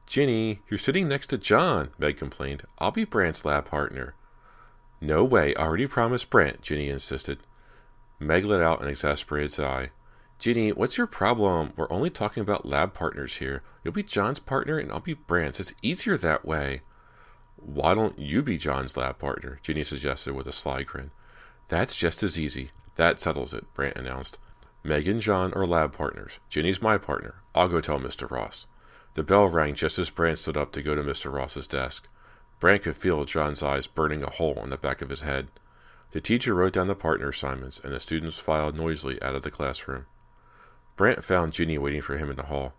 Ginny, 0.05 0.59
you're 0.69 0.77
sitting 0.77 1.07
next 1.07 1.27
to 1.27 1.37
John, 1.37 1.91
Meg 1.97 2.17
complained. 2.17 2.63
I'll 2.79 2.91
be 2.91 3.05
Brant's 3.05 3.45
lab 3.45 3.63
partner. 3.63 4.13
No 4.99 5.23
way, 5.23 5.55
I 5.55 5.63
already 5.63 5.87
promised 5.87 6.29
Brant, 6.29 6.61
Ginny 6.61 6.89
insisted. 6.89 7.39
Meg 8.19 8.43
let 8.43 8.61
out 8.61 8.81
an 8.81 8.89
exasperated 8.89 9.53
sigh. 9.53 9.91
Ginny, 10.37 10.73
what's 10.73 10.97
your 10.97 11.07
problem? 11.07 11.71
We're 11.77 11.89
only 11.89 12.09
talking 12.09 12.41
about 12.41 12.65
lab 12.65 12.93
partners 12.93 13.37
here. 13.37 13.63
You'll 13.85 13.93
be 13.93 14.03
John's 14.03 14.39
partner 14.39 14.77
and 14.77 14.91
I'll 14.91 14.99
be 14.99 15.13
Brant's. 15.13 15.61
It's 15.61 15.73
easier 15.81 16.17
that 16.17 16.43
way. 16.43 16.81
Why 17.61 17.93
don't 17.93 18.17
you 18.17 18.41
be 18.41 18.57
John's 18.57 18.95
lab 18.95 19.19
partner? 19.19 19.59
Ginny 19.61 19.83
suggested 19.83 20.33
with 20.33 20.47
a 20.47 20.51
sly 20.51 20.83
grin. 20.83 21.11
That's 21.67 21.95
just 21.95 22.23
as 22.23 22.37
easy. 22.37 22.71
That 22.95 23.21
settles 23.21 23.53
it, 23.53 23.65
Brant 23.73 23.97
announced. 23.97 24.37
Meg 24.83 25.07
and 25.07 25.21
John 25.21 25.53
are 25.53 25.65
lab 25.65 25.93
partners. 25.93 26.39
Ginny's 26.49 26.81
my 26.81 26.97
partner. 26.97 27.35
I'll 27.53 27.67
go 27.67 27.81
tell 27.81 27.99
Mr. 27.99 28.29
Ross. 28.29 28.67
The 29.13 29.23
bell 29.23 29.47
rang 29.47 29.75
just 29.75 29.99
as 29.99 30.09
Brant 30.09 30.39
stood 30.39 30.57
up 30.57 30.71
to 30.73 30.81
go 30.81 30.95
to 30.95 31.03
Mr. 31.03 31.31
Ross's 31.31 31.67
desk. 31.67 32.07
Brant 32.59 32.83
could 32.83 32.95
feel 32.95 33.25
John's 33.25 33.63
eyes 33.63 33.87
burning 33.87 34.23
a 34.23 34.29
hole 34.29 34.59
in 34.63 34.69
the 34.69 34.77
back 34.77 35.01
of 35.01 35.09
his 35.09 35.21
head. 35.21 35.47
The 36.11 36.21
teacher 36.21 36.55
wrote 36.55 36.73
down 36.73 36.87
the 36.87 36.95
partner 36.95 37.29
assignments, 37.29 37.79
and 37.79 37.93
the 37.93 37.99
students 37.99 38.39
filed 38.39 38.75
noisily 38.75 39.21
out 39.21 39.35
of 39.35 39.43
the 39.43 39.51
classroom. 39.51 40.05
Brant 40.95 41.23
found 41.23 41.53
Ginny 41.53 41.77
waiting 41.77 42.01
for 42.01 42.17
him 42.17 42.29
in 42.29 42.35
the 42.35 42.43
hall. 42.43 42.73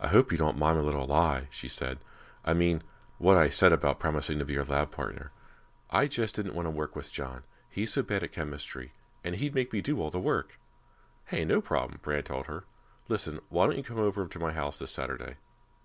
I 0.00 0.08
hope 0.08 0.32
you 0.32 0.38
don't 0.38 0.58
mind 0.58 0.78
my 0.78 0.84
little 0.84 1.06
lie, 1.06 1.46
she 1.50 1.68
said. 1.68 1.98
I 2.44 2.54
mean, 2.54 2.82
what 3.22 3.36
I 3.36 3.50
said 3.50 3.72
about 3.72 4.00
promising 4.00 4.40
to 4.40 4.44
be 4.44 4.54
your 4.54 4.64
lab 4.64 4.90
partner. 4.90 5.30
I 5.90 6.08
just 6.08 6.34
didn't 6.34 6.56
want 6.56 6.66
to 6.66 6.70
work 6.70 6.96
with 6.96 7.12
John. 7.12 7.44
He's 7.70 7.92
so 7.92 8.02
bad 8.02 8.24
at 8.24 8.32
chemistry, 8.32 8.94
and 9.22 9.36
he'd 9.36 9.54
make 9.54 9.72
me 9.72 9.80
do 9.80 10.02
all 10.02 10.10
the 10.10 10.18
work. 10.18 10.58
Hey, 11.26 11.44
no 11.44 11.60
problem, 11.60 12.00
Brant 12.02 12.26
told 12.26 12.46
her. 12.46 12.64
Listen, 13.06 13.38
why 13.48 13.66
don't 13.66 13.76
you 13.76 13.84
come 13.84 14.00
over 14.00 14.26
to 14.26 14.38
my 14.40 14.50
house 14.50 14.76
this 14.76 14.90
Saturday? 14.90 15.36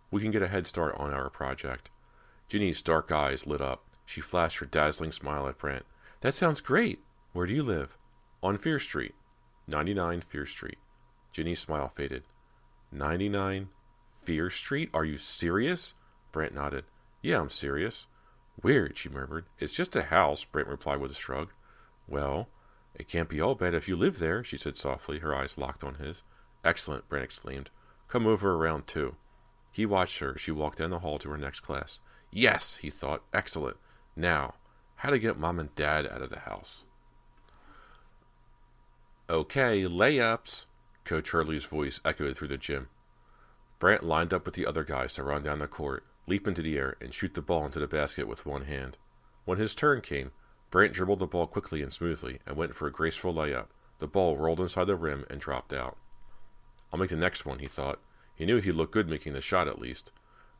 We 0.09 0.19
can 0.19 0.31
get 0.31 0.41
a 0.41 0.47
head 0.47 0.65
start 0.65 0.95
on 0.97 1.13
our 1.13 1.29
project. 1.29 1.91
Ginny's 2.49 2.81
dark 2.81 3.11
eyes 3.11 3.45
lit 3.45 3.61
up. 3.61 3.83
She 4.03 4.19
flashed 4.19 4.57
her 4.57 4.65
dazzling 4.65 5.11
smile 5.11 5.47
at 5.47 5.59
Brant. 5.59 5.85
That 6.21 6.33
sounds 6.33 6.59
great. 6.59 7.01
Where 7.33 7.45
do 7.45 7.53
you 7.53 7.61
live? 7.61 7.99
On 8.41 8.57
Fear 8.57 8.79
Street. 8.79 9.13
99 9.67 10.21
Fear 10.21 10.47
Street. 10.47 10.79
Ginny's 11.31 11.59
smile 11.59 11.89
faded. 11.89 12.23
99 12.91 13.69
Fear 14.23 14.49
Street? 14.49 14.89
Are 14.91 15.05
you 15.05 15.19
serious? 15.19 15.93
Brant 16.31 16.55
nodded. 16.55 16.85
Yeah, 17.21 17.39
I'm 17.39 17.49
serious. 17.49 18.07
Weird, 18.61 18.97
she 18.97 19.09
murmured. 19.09 19.45
It's 19.59 19.75
just 19.75 19.95
a 19.95 20.03
house, 20.03 20.43
Brant 20.45 20.67
replied 20.67 20.99
with 20.99 21.11
a 21.11 21.15
shrug. 21.15 21.49
Well, 22.07 22.49
it 22.95 23.07
can't 23.07 23.29
be 23.29 23.41
all 23.41 23.55
bad 23.55 23.73
if 23.73 23.87
you 23.87 23.95
live 23.95 24.19
there, 24.19 24.43
she 24.43 24.57
said 24.57 24.77
softly, 24.77 25.19
her 25.19 25.35
eyes 25.35 25.57
locked 25.57 25.83
on 25.83 25.95
his. 25.95 26.23
Excellent, 26.63 27.07
Brant 27.07 27.25
exclaimed. 27.25 27.69
Come 28.07 28.25
over 28.25 28.55
around 28.55 28.87
two. 28.87 29.15
He 29.71 29.85
watched 29.85 30.19
her 30.19 30.33
as 30.35 30.41
she 30.41 30.51
walked 30.51 30.79
down 30.79 30.89
the 30.89 30.99
hall 30.99 31.19
to 31.19 31.29
her 31.29 31.37
next 31.37 31.59
class. 31.59 32.01
Yes, 32.31 32.77
he 32.77 32.89
thought. 32.89 33.23
Excellent. 33.33 33.77
Now, 34.15 34.55
how 34.95 35.11
to 35.11 35.19
get 35.19 35.37
mom 35.37 35.59
and 35.59 35.73
dad 35.75 36.07
out 36.07 36.21
of 36.21 36.29
the 36.29 36.39
house. 36.39 36.83
Okay, 39.29 39.83
layups. 39.83 40.65
Coach 41.05 41.29
Hurley's 41.29 41.65
voice 41.65 42.01
echoed 42.03 42.35
through 42.35 42.47
the 42.47 42.57
gym. 42.57 42.89
Brant 43.79 44.03
lined 44.03 44.33
up 44.33 44.45
with 44.45 44.55
the 44.55 44.65
other 44.65 44.83
guys 44.83 45.13
to 45.13 45.23
run 45.23 45.43
down 45.43 45.59
the 45.59 45.67
court, 45.67 46.03
leap 46.27 46.47
into 46.47 46.61
the 46.61 46.77
air, 46.77 46.95
and 47.01 47.13
shoot 47.13 47.33
the 47.33 47.41
ball 47.41 47.65
into 47.65 47.79
the 47.79 47.87
basket 47.87 48.27
with 48.27 48.45
one 48.45 48.65
hand. 48.65 48.97
When 49.45 49.57
his 49.57 49.73
turn 49.73 50.01
came, 50.01 50.31
Brant 50.69 50.93
dribbled 50.93 51.19
the 51.19 51.27
ball 51.27 51.47
quickly 51.47 51.81
and 51.81 51.91
smoothly 51.91 52.39
and 52.45 52.57
went 52.57 52.75
for 52.75 52.87
a 52.87 52.91
graceful 52.91 53.33
layup. 53.33 53.67
The 53.99 54.07
ball 54.07 54.37
rolled 54.37 54.59
inside 54.59 54.85
the 54.85 54.95
rim 54.95 55.25
and 55.29 55.39
dropped 55.39 55.73
out. 55.73 55.97
I'll 56.91 56.99
make 56.99 57.09
the 57.09 57.15
next 57.15 57.45
one, 57.45 57.59
he 57.59 57.67
thought. 57.67 57.99
He 58.35 58.45
knew 58.45 58.57
he 58.57 58.71
looked 58.71 58.93
good 58.93 59.09
making 59.09 59.33
the 59.33 59.41
shot 59.41 59.67
at 59.67 59.79
least. 59.79 60.11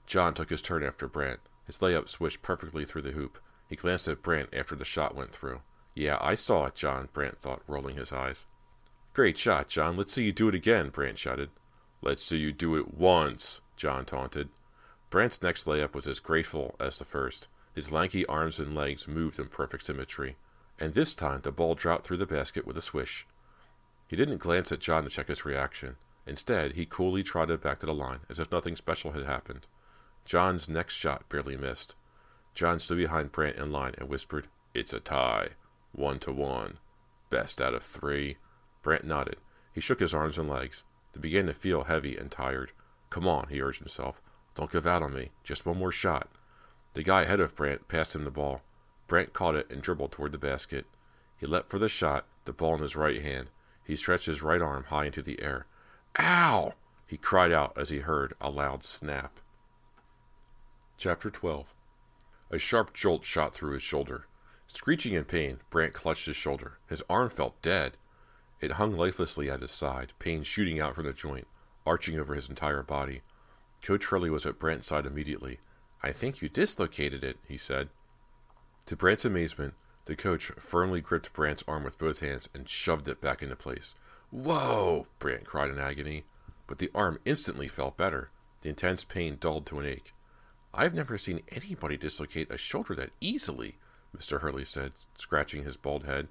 John 0.07 0.33
took 0.33 0.49
his 0.49 0.61
turn 0.61 0.83
after 0.83 1.07
Brant. 1.07 1.41
His 1.65 1.79
layup 1.79 2.07
swished 2.07 2.41
perfectly 2.41 2.85
through 2.85 3.03
the 3.03 3.11
hoop. 3.11 3.37
He 3.69 3.75
glanced 3.75 4.07
at 4.07 4.23
Brant 4.23 4.49
after 4.53 4.75
the 4.75 4.85
shot 4.85 5.15
went 5.15 5.33
through. 5.33 5.61
Yeah, 5.93 6.17
I 6.21 6.35
saw 6.35 6.65
it, 6.65 6.75
John, 6.75 7.09
Brant 7.11 7.41
thought, 7.41 7.61
rolling 7.67 7.97
his 7.97 8.13
eyes. 8.13 8.45
Great 9.13 9.37
shot, 9.37 9.67
John. 9.67 9.97
Let's 9.97 10.13
see 10.13 10.23
you 10.23 10.31
do 10.31 10.47
it 10.47 10.55
again, 10.55 10.89
Brant 10.89 11.17
shouted. 11.17 11.49
Let's 12.01 12.23
see 12.23 12.37
you 12.37 12.53
do 12.53 12.75
it 12.75 12.93
once, 12.93 13.61
John 13.75 14.05
taunted. 14.05 14.49
Brant's 15.09 15.41
next 15.41 15.65
layup 15.65 15.93
was 15.93 16.07
as 16.07 16.19
graceful 16.19 16.75
as 16.79 16.97
the 16.97 17.05
first. 17.05 17.47
His 17.73 17.91
lanky 17.91 18.25
arms 18.25 18.59
and 18.59 18.75
legs 18.75 19.07
moved 19.07 19.39
in 19.39 19.47
perfect 19.47 19.85
symmetry. 19.85 20.35
And 20.79 20.93
this 20.93 21.13
time 21.13 21.41
the 21.41 21.51
ball 21.51 21.75
dropped 21.75 22.05
through 22.05 22.17
the 22.17 22.25
basket 22.25 22.67
with 22.67 22.77
a 22.77 22.81
swish. 22.81 23.25
He 24.07 24.15
didn't 24.15 24.37
glance 24.37 24.71
at 24.71 24.79
John 24.79 25.03
to 25.03 25.09
check 25.09 25.27
his 25.27 25.45
reaction. 25.45 25.95
Instead, 26.25 26.73
he 26.73 26.85
coolly 26.85 27.23
trotted 27.23 27.61
back 27.61 27.79
to 27.79 27.85
the 27.85 27.93
line 27.93 28.19
as 28.29 28.39
if 28.39 28.51
nothing 28.51 28.75
special 28.75 29.11
had 29.11 29.23
happened. 29.23 29.67
John's 30.25 30.67
next 30.67 30.93
shot 30.93 31.27
barely 31.29 31.55
missed. 31.55 31.95
John 32.53 32.79
stood 32.79 32.97
behind 32.97 33.31
Brant 33.31 33.55
in 33.55 33.71
line 33.71 33.93
and 33.97 34.09
whispered, 34.09 34.47
It's 34.73 34.91
a 34.91 34.99
tie. 34.99 35.49
One 35.93 36.19
to 36.19 36.33
one. 36.33 36.79
Best 37.29 37.61
out 37.61 37.73
of 37.73 37.83
three. 37.83 38.37
Brant 38.83 39.05
nodded. 39.05 39.37
He 39.73 39.79
shook 39.79 39.99
his 39.99 40.13
arms 40.13 40.37
and 40.37 40.49
legs. 40.49 40.83
They 41.13 41.21
began 41.21 41.45
to 41.45 41.53
feel 41.53 41.83
heavy 41.83 42.17
and 42.17 42.29
tired. 42.29 42.71
Come 43.09 43.27
on, 43.27 43.47
he 43.49 43.61
urged 43.61 43.79
himself. 43.79 44.21
Don't 44.57 44.71
give 44.71 44.87
out 44.87 45.03
on 45.03 45.13
me. 45.13 45.29
Just 45.43 45.67
one 45.67 45.77
more 45.77 45.91
shot. 45.91 46.29
The 46.95 47.03
guy 47.03 47.21
ahead 47.21 47.39
of 47.39 47.55
Brant 47.55 47.87
passed 47.87 48.15
him 48.15 48.23
the 48.23 48.31
ball. 48.31 48.63
Brant 49.05 49.31
caught 49.31 49.53
it 49.53 49.69
and 49.69 49.83
dribbled 49.83 50.11
toward 50.11 50.31
the 50.31 50.39
basket. 50.39 50.87
He 51.37 51.45
leapt 51.45 51.69
for 51.69 51.77
the 51.77 51.87
shot, 51.87 52.25
the 52.45 52.53
ball 52.53 52.73
in 52.73 52.81
his 52.81 52.95
right 52.95 53.21
hand. 53.21 53.51
He 53.83 53.95
stretched 53.95 54.25
his 54.25 54.41
right 54.41 54.59
arm 54.61 54.85
high 54.85 55.05
into 55.05 55.21
the 55.21 55.39
air. 55.43 55.67
Ow! 56.19 56.73
he 57.05 57.17
cried 57.17 57.51
out 57.51 57.77
as 57.77 57.89
he 57.89 57.99
heard 57.99 58.33
a 58.41 58.49
loud 58.49 58.83
snap. 58.83 59.39
Chapter 60.97 61.29
12 61.29 61.75
A 62.49 62.57
sharp 62.57 62.95
jolt 62.95 63.25
shot 63.25 63.53
through 63.53 63.73
his 63.73 63.83
shoulder. 63.83 64.25
Screeching 64.65 65.13
in 65.13 65.25
pain, 65.25 65.59
Brant 65.69 65.93
clutched 65.93 66.25
his 66.25 66.35
shoulder. 66.35 66.79
His 66.89 67.03
arm 67.07 67.29
felt 67.29 67.61
dead. 67.61 67.95
It 68.59 68.73
hung 68.73 68.97
lifelessly 68.97 69.51
at 69.51 69.61
his 69.61 69.71
side, 69.71 70.13
pain 70.17 70.41
shooting 70.41 70.81
out 70.81 70.95
from 70.95 71.05
the 71.05 71.13
joint, 71.13 71.45
arching 71.85 72.19
over 72.19 72.33
his 72.33 72.49
entire 72.49 72.81
body. 72.81 73.21
Coach 73.81 74.05
Hurley 74.05 74.29
was 74.29 74.45
at 74.45 74.59
Brant's 74.59 74.87
side 74.87 75.05
immediately. 75.05 75.59
I 76.03 76.11
think 76.11 76.41
you 76.41 76.49
dislocated 76.49 77.23
it, 77.23 77.37
he 77.47 77.57
said. 77.57 77.89
To 78.87 78.95
Brant's 78.95 79.25
amazement, 79.25 79.73
the 80.05 80.15
coach 80.15 80.51
firmly 80.57 81.01
gripped 81.01 81.33
Brant's 81.33 81.63
arm 81.67 81.83
with 81.83 81.97
both 81.97 82.19
hands 82.19 82.49
and 82.53 82.69
shoved 82.69 83.07
it 83.07 83.21
back 83.21 83.41
into 83.41 83.55
place. 83.55 83.95
Whoa! 84.31 85.07
Brant 85.19 85.45
cried 85.45 85.69
in 85.69 85.79
agony. 85.79 86.23
But 86.67 86.79
the 86.79 86.91
arm 86.93 87.19
instantly 87.25 87.67
felt 87.67 87.97
better. 87.97 88.29
The 88.61 88.69
intense 88.69 89.03
pain 89.03 89.37
dulled 89.39 89.65
to 89.67 89.79
an 89.79 89.85
ache. 89.85 90.13
I've 90.73 90.93
never 90.93 91.17
seen 91.17 91.41
anybody 91.49 91.97
dislocate 91.97 92.51
a 92.51 92.57
shoulder 92.57 92.93
that 92.95 93.11
easily, 93.21 93.77
Mr. 94.15 94.41
Hurley 94.41 94.65
said, 94.65 94.93
scratching 95.17 95.63
his 95.63 95.77
bald 95.77 96.05
head. 96.05 96.27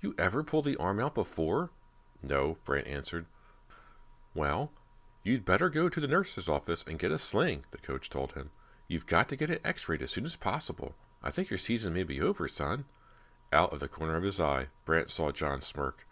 You 0.00 0.14
ever 0.18 0.42
pull 0.42 0.62
the 0.62 0.76
arm 0.76 1.00
out 1.00 1.14
before? 1.14 1.70
No, 2.22 2.58
Brant 2.64 2.86
answered. 2.86 3.26
Well, 4.34 4.72
you'd 5.26 5.44
better 5.44 5.68
go 5.68 5.88
to 5.88 5.98
the 5.98 6.06
nurse's 6.06 6.48
office 6.48 6.84
and 6.86 7.00
get 7.00 7.10
a 7.10 7.18
sling, 7.18 7.64
the 7.72 7.78
coach 7.78 8.08
told 8.08 8.34
him. 8.34 8.50
You've 8.86 9.06
got 9.06 9.28
to 9.30 9.36
get 9.36 9.50
it 9.50 9.60
x 9.64 9.88
rayed 9.88 10.00
as 10.00 10.12
soon 10.12 10.24
as 10.24 10.36
possible. 10.36 10.94
I 11.20 11.32
think 11.32 11.50
your 11.50 11.58
season 11.58 11.92
may 11.92 12.04
be 12.04 12.20
over, 12.20 12.46
son. 12.46 12.84
Out 13.52 13.72
of 13.72 13.80
the 13.80 13.88
corner 13.88 14.16
of 14.16 14.22
his 14.22 14.40
eye, 14.40 14.68
Brant 14.84 15.10
saw 15.10 15.32
John 15.32 15.60
smirk. 15.60 16.06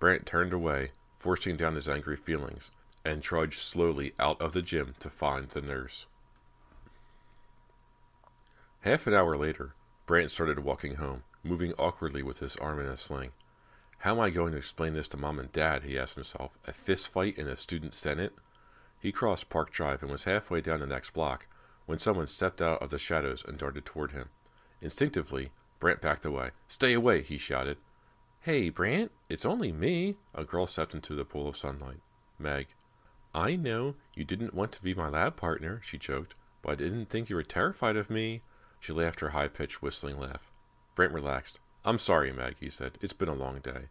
Brant 0.00 0.26
turned 0.26 0.52
away, 0.52 0.90
forcing 1.16 1.56
down 1.56 1.76
his 1.76 1.88
angry 1.88 2.16
feelings, 2.16 2.72
and 3.04 3.22
trudged 3.22 3.60
slowly 3.60 4.14
out 4.18 4.40
of 4.42 4.52
the 4.52 4.62
gym 4.62 4.96
to 4.98 5.10
find 5.10 5.48
the 5.50 5.62
nurse. 5.62 6.06
Half 8.80 9.06
an 9.06 9.14
hour 9.14 9.36
later, 9.36 9.74
Brant 10.06 10.32
started 10.32 10.58
walking 10.58 10.96
home, 10.96 11.22
moving 11.44 11.72
awkwardly 11.78 12.24
with 12.24 12.40
his 12.40 12.56
arm 12.56 12.80
in 12.80 12.86
a 12.86 12.96
sling. 12.96 13.30
How 13.98 14.10
am 14.10 14.20
I 14.20 14.30
going 14.30 14.50
to 14.52 14.58
explain 14.58 14.94
this 14.94 15.06
to 15.08 15.16
Mom 15.16 15.38
and 15.38 15.52
Dad? 15.52 15.84
he 15.84 15.96
asked 15.96 16.16
himself. 16.16 16.58
A 16.66 16.72
fist 16.72 17.06
fight 17.06 17.38
in 17.38 17.46
a 17.46 17.56
student 17.56 17.94
senate? 17.94 18.34
He 19.06 19.12
crossed 19.12 19.50
Park 19.50 19.70
Drive 19.70 20.02
and 20.02 20.10
was 20.10 20.24
halfway 20.24 20.60
down 20.60 20.80
the 20.80 20.86
next 20.88 21.10
block 21.10 21.46
when 21.84 22.00
someone 22.00 22.26
stepped 22.26 22.60
out 22.60 22.82
of 22.82 22.90
the 22.90 22.98
shadows 22.98 23.44
and 23.46 23.56
darted 23.56 23.84
toward 23.84 24.10
him. 24.10 24.30
Instinctively, 24.80 25.52
Brant 25.78 26.00
backed 26.00 26.24
away. 26.24 26.50
Stay 26.66 26.92
away, 26.92 27.22
he 27.22 27.38
shouted. 27.38 27.78
Hey, 28.40 28.68
Brant, 28.68 29.12
it's 29.28 29.46
only 29.46 29.70
me. 29.70 30.16
A 30.34 30.42
girl 30.42 30.66
stepped 30.66 30.92
into 30.92 31.14
the 31.14 31.24
pool 31.24 31.46
of 31.46 31.56
sunlight. 31.56 32.00
Meg. 32.36 32.66
I 33.32 33.54
know 33.54 33.94
you 34.16 34.24
didn't 34.24 34.54
want 34.54 34.72
to 34.72 34.82
be 34.82 34.92
my 34.92 35.08
lab 35.08 35.36
partner, 35.36 35.80
she 35.84 35.98
joked, 35.98 36.34
but 36.60 36.72
I 36.72 36.74
didn't 36.74 37.08
think 37.08 37.30
you 37.30 37.36
were 37.36 37.44
terrified 37.44 37.96
of 37.96 38.10
me. 38.10 38.42
She 38.80 38.92
laughed 38.92 39.20
her 39.20 39.30
high 39.30 39.46
pitched, 39.46 39.82
whistling 39.82 40.18
laugh. 40.18 40.50
Brant 40.96 41.12
relaxed. 41.12 41.60
I'm 41.84 41.98
sorry, 42.00 42.32
Meg, 42.32 42.56
he 42.58 42.68
said. 42.68 42.98
It's 43.00 43.12
been 43.12 43.28
a 43.28 43.34
long 43.34 43.60
day. 43.60 43.82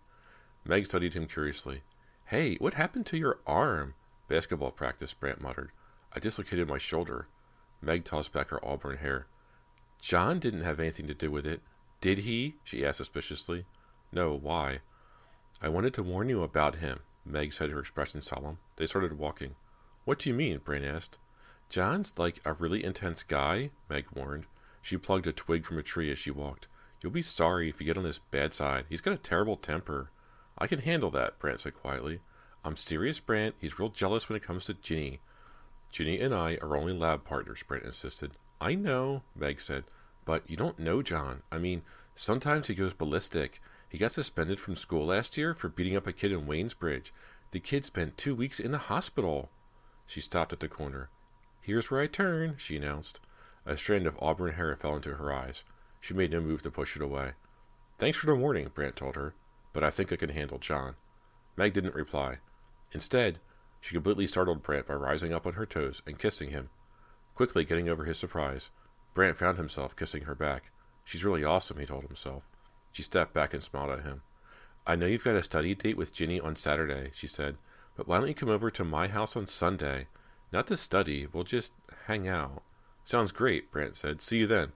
Meg 0.65 0.87
studied 0.87 1.13
him 1.13 1.25
curiously. 1.25 1.83
Hey, 2.25 2.55
what 2.55 2.73
happened 2.73 3.05
to 3.05 3.17
your 3.17 3.39
arm? 3.47 3.93
Basketball 4.27 4.71
practice, 4.71 5.13
Brant 5.13 5.41
muttered. 5.41 5.71
I 6.13 6.19
dislocated 6.19 6.67
my 6.67 6.77
shoulder. 6.77 7.27
Meg 7.81 8.05
tossed 8.05 8.33
back 8.33 8.49
her 8.49 8.65
auburn 8.65 8.97
hair. 8.97 9.27
John 10.01 10.39
didn't 10.39 10.63
have 10.63 10.79
anything 10.79 11.07
to 11.07 11.13
do 11.13 11.29
with 11.31 11.45
it. 11.45 11.61
Did 12.01 12.19
he? 12.19 12.55
she 12.63 12.85
asked 12.85 12.97
suspiciously. 12.97 13.65
No, 14.11 14.33
why? 14.33 14.79
I 15.61 15.69
wanted 15.69 15.93
to 15.95 16.03
warn 16.03 16.29
you 16.29 16.43
about 16.43 16.75
him, 16.75 16.99
Meg 17.25 17.53
said, 17.53 17.69
her 17.69 17.79
expression 17.79 18.21
solemn. 18.21 18.59
They 18.75 18.87
started 18.87 19.17
walking. 19.17 19.55
What 20.03 20.19
do 20.19 20.29
you 20.29 20.35
mean? 20.35 20.59
Brant 20.59 20.85
asked. 20.85 21.17
John's 21.69 22.13
like 22.17 22.39
a 22.45 22.53
really 22.53 22.83
intense 22.83 23.23
guy, 23.23 23.71
Meg 23.89 24.05
warned. 24.13 24.45
She 24.81 24.97
plucked 24.97 25.27
a 25.27 25.33
twig 25.33 25.65
from 25.65 25.79
a 25.79 25.83
tree 25.83 26.11
as 26.11 26.19
she 26.19 26.29
walked. 26.31 26.67
You'll 27.01 27.11
be 27.11 27.21
sorry 27.21 27.69
if 27.69 27.79
you 27.79 27.85
get 27.87 27.97
on 27.97 28.03
his 28.03 28.19
bad 28.19 28.53
side. 28.53 28.85
He's 28.89 29.01
got 29.01 29.13
a 29.13 29.17
terrible 29.17 29.57
temper. 29.57 30.11
I 30.57 30.67
can 30.67 30.79
handle 30.79 31.09
that, 31.11 31.39
Brant 31.39 31.59
said 31.59 31.73
quietly. 31.73 32.19
I'm 32.65 32.75
serious, 32.75 33.19
Brant. 33.19 33.53
He's 33.61 33.77
real 33.77 33.89
jealous 33.89 34.27
when 34.27 34.35
it 34.35 34.41
comes 34.41 34.65
to 34.65 34.73
Ginny. 34.73 35.19
Ginny 35.91 36.19
and 36.19 36.33
I 36.33 36.57
are 36.63 36.75
only 36.75 36.93
lab 36.93 37.23
partners, 37.23 37.61
Brant 37.61 37.85
insisted. 37.85 38.31
I 38.59 38.73
know, 38.73 39.21
Meg 39.35 39.61
said, 39.61 39.83
but 40.25 40.49
you 40.49 40.57
don't 40.57 40.79
know 40.79 41.03
John. 41.03 41.43
I 41.51 41.59
mean, 41.59 41.83
sometimes 42.15 42.67
he 42.67 42.73
goes 42.73 42.95
ballistic. 42.95 43.61
He 43.87 43.99
got 43.99 44.13
suspended 44.13 44.59
from 44.59 44.75
school 44.75 45.05
last 45.05 45.37
year 45.37 45.53
for 45.53 45.69
beating 45.69 45.95
up 45.95 46.07
a 46.07 46.11
kid 46.11 46.31
in 46.31 46.47
Waynesbridge. 46.47 47.13
The 47.51 47.59
kid 47.59 47.85
spent 47.85 48.17
two 48.17 48.33
weeks 48.33 48.59
in 48.59 48.71
the 48.71 48.79
hospital. 48.79 49.51
She 50.07 50.19
stopped 50.19 50.51
at 50.51 50.59
the 50.59 50.67
corner. 50.67 51.09
Here's 51.61 51.91
where 51.91 52.01
I 52.01 52.07
turn, 52.07 52.55
she 52.57 52.77
announced. 52.77 53.19
A 53.67 53.77
strand 53.77 54.07
of 54.07 54.17
auburn 54.19 54.53
hair 54.53 54.75
fell 54.75 54.95
into 54.95 55.13
her 55.13 55.31
eyes. 55.31 55.63
She 56.01 56.15
made 56.15 56.31
no 56.31 56.41
move 56.41 56.63
to 56.63 56.71
push 56.71 56.95
it 56.95 57.01
away. 57.03 57.33
Thanks 57.99 58.17
for 58.17 58.25
the 58.25 58.35
warning, 58.35 58.71
Brant 58.73 58.95
told 58.95 59.15
her, 59.15 59.35
but 59.71 59.83
I 59.83 59.91
think 59.91 60.11
I 60.11 60.15
can 60.15 60.29
handle 60.29 60.57
John. 60.57 60.95
Meg 61.55 61.73
didn't 61.73 61.93
reply. 61.93 62.39
Instead, 62.95 63.39
she 63.81 63.93
completely 63.93 64.25
startled 64.25 64.63
Brant 64.63 64.87
by 64.87 64.93
rising 64.93 65.33
up 65.33 65.45
on 65.45 65.53
her 65.55 65.65
toes 65.65 66.01
and 66.07 66.17
kissing 66.17 66.51
him. 66.51 66.69
Quickly 67.35 67.65
getting 67.65 67.89
over 67.89 68.05
his 68.05 68.17
surprise, 68.17 68.69
Brant 69.13 69.35
found 69.35 69.57
himself 69.57 69.97
kissing 69.97 70.23
her 70.23 70.33
back. 70.33 70.71
She's 71.03 71.25
really 71.25 71.43
awesome, 71.43 71.77
he 71.77 71.85
told 71.85 72.05
himself. 72.05 72.43
She 72.93 73.03
stepped 73.03 73.33
back 73.33 73.53
and 73.53 73.61
smiled 73.61 73.91
at 73.91 74.05
him. 74.05 74.21
I 74.87 74.95
know 74.95 75.07
you've 75.07 75.25
got 75.25 75.35
a 75.35 75.43
study 75.43 75.75
date 75.75 75.97
with 75.97 76.13
Ginny 76.13 76.39
on 76.39 76.55
Saturday, 76.55 77.11
she 77.13 77.27
said, 77.27 77.57
but 77.97 78.07
why 78.07 78.17
don't 78.17 78.29
you 78.29 78.33
come 78.33 78.47
over 78.47 78.71
to 78.71 78.85
my 78.85 79.09
house 79.09 79.35
on 79.35 79.45
Sunday? 79.45 80.07
Not 80.53 80.67
to 80.67 80.77
study, 80.77 81.27
we'll 81.27 81.43
just 81.43 81.73
hang 82.05 82.29
out. 82.29 82.63
Sounds 83.03 83.33
great, 83.33 83.73
Brant 83.73 83.97
said. 83.97 84.21
See 84.21 84.37
you 84.37 84.47
then. 84.47 84.71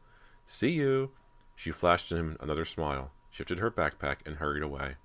See 0.46 0.72
you. 0.72 1.12
She 1.56 1.72
flashed 1.72 2.12
him 2.12 2.36
another 2.42 2.66
smile, 2.66 3.14
shifted 3.32 3.60
her 3.60 3.72
backpack, 3.72 4.18
and 4.26 4.36
hurried 4.36 4.64
away. 4.64 4.96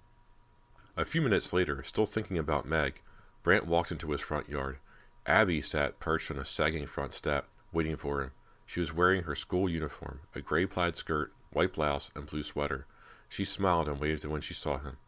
A 0.96 1.04
few 1.04 1.20
minutes 1.20 1.52
later, 1.52 1.82
still 1.82 2.06
thinking 2.06 2.38
about 2.38 2.68
Meg, 2.68 3.00
Brant 3.42 3.66
walked 3.66 3.90
into 3.90 4.12
his 4.12 4.20
front 4.20 4.48
yard. 4.48 4.78
Abby 5.26 5.60
sat 5.60 5.98
perched 5.98 6.30
on 6.30 6.38
a 6.38 6.44
sagging 6.44 6.86
front 6.86 7.14
step, 7.14 7.48
waiting 7.72 7.96
for 7.96 8.22
him. 8.22 8.30
She 8.64 8.80
was 8.80 8.94
wearing 8.94 9.24
her 9.24 9.34
school 9.34 9.68
uniform, 9.68 10.20
a 10.34 10.40
gray 10.40 10.66
plaid 10.66 10.96
skirt, 10.96 11.32
white 11.52 11.72
blouse, 11.72 12.10
and 12.14 12.26
blue 12.26 12.42
sweater. 12.42 12.86
She 13.28 13.44
smiled 13.44 13.88
and 13.88 13.98
waved 13.98 14.24
when 14.24 14.40
she 14.40 14.54
saw 14.54 14.78
him. 14.78 14.98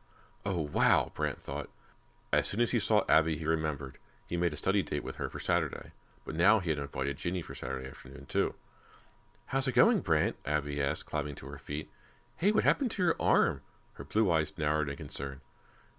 Oh, 0.45 0.61
wow, 0.61 1.13
Brant 1.15 1.41
thought. 1.41 1.71
As 2.33 2.49
soon 2.49 2.61
as 2.61 2.73
he 2.73 2.79
saw 2.79 3.05
Abby, 3.09 3.37
he 3.37 3.47
remembered. 3.47 3.99
He 4.27 4.37
made 4.37 4.53
a 4.53 4.57
study 4.57 4.83
date 4.83 5.05
with 5.05 5.17
her 5.17 5.31
for 5.31 5.39
Saturday, 5.39 5.93
but 6.25 6.35
now 6.35 6.59
he 6.59 6.71
had 6.71 6.79
invited 6.81 7.17
Ginny 7.17 7.43
for 7.43 7.55
Saturday 7.55 7.89
afternoon, 7.89 8.27
too. 8.27 8.55
How's 9.47 9.69
it 9.69 9.73
going, 9.73 10.01
Brant? 10.01 10.35
Abby 10.45 10.83
asked, 10.83 11.07
climbing 11.07 11.37
to 11.37 11.47
her 11.47 11.59
feet. 11.59 11.89
Hey, 12.37 12.51
what 12.51 12.65
happened 12.65 12.91
to 12.93 13.03
your 13.03 13.17
arm? 13.21 13.63
Her 13.93 14.05
blue 14.05 14.31
eyes 14.31 14.59
narrowed 14.59 14.89
in 14.89 14.97
concern. 14.97 15.41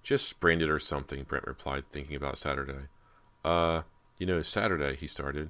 Just 0.07 0.29
sprained 0.29 0.61
it 0.61 0.69
or 0.69 0.79
something, 0.79 1.23
Brant 1.23 1.45
replied, 1.45 1.83
thinking 1.91 2.15
about 2.15 2.37
Saturday. 2.37 2.87
Uh, 3.43 3.81
you 4.17 4.25
know, 4.25 4.41
Saturday, 4.41 4.95
he 4.95 5.05
started. 5.05 5.49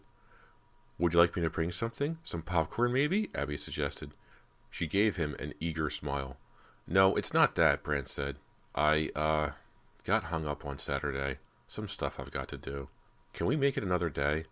Would 0.97 1.13
you 1.13 1.19
like 1.19 1.35
me 1.35 1.43
to 1.43 1.49
bring 1.51 1.71
something? 1.71 2.17
Some 2.23 2.41
popcorn, 2.41 2.91
maybe? 2.91 3.29
Abby 3.35 3.55
suggested. 3.55 4.15
She 4.71 4.87
gave 4.87 5.15
him 5.15 5.35
an 5.37 5.53
eager 5.59 5.91
smile. 5.91 6.37
No, 6.87 7.15
it's 7.15 7.35
not 7.35 7.53
that, 7.53 7.83
Brant 7.83 8.07
said. 8.07 8.37
I, 8.73 9.11
uh, 9.15 9.51
got 10.03 10.23
hung 10.23 10.47
up 10.47 10.65
on 10.65 10.79
Saturday. 10.79 11.37
Some 11.67 11.87
stuff 11.87 12.19
I've 12.19 12.31
got 12.31 12.47
to 12.47 12.57
do. 12.57 12.89
Can 13.33 13.45
we 13.45 13.55
make 13.55 13.77
it 13.77 13.83
another 13.83 14.09
day? 14.09 14.45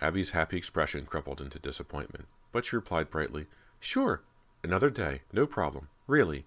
Abby's 0.00 0.30
happy 0.30 0.56
expression 0.56 1.06
crumpled 1.06 1.40
into 1.40 1.60
disappointment, 1.60 2.26
but 2.50 2.64
she 2.64 2.74
replied 2.74 3.10
brightly, 3.10 3.46
Sure, 3.78 4.24
another 4.64 4.90
day, 4.90 5.20
no 5.32 5.46
problem, 5.46 5.86
really. 6.08 6.44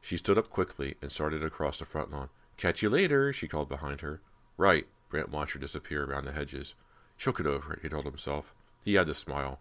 She 0.00 0.16
stood 0.16 0.38
up 0.38 0.50
quickly 0.50 0.96
and 1.02 1.12
started 1.12 1.44
across 1.44 1.78
the 1.78 1.84
front 1.84 2.10
lawn. 2.10 2.30
Catch 2.56 2.82
you 2.82 2.88
later, 2.88 3.32
she 3.32 3.48
called 3.48 3.68
behind 3.68 4.00
her. 4.00 4.20
Right, 4.56 4.86
Brant 5.08 5.30
watched 5.30 5.54
her 5.54 5.58
disappear 5.58 6.04
around 6.04 6.24
the 6.24 6.32
hedges. 6.32 6.74
She'll 7.16 7.32
get 7.32 7.46
over 7.46 7.74
it, 7.74 7.80
he 7.82 7.88
told 7.88 8.04
himself. 8.04 8.54
He 8.82 8.94
had 8.94 9.06
to 9.08 9.14
smile. 9.14 9.60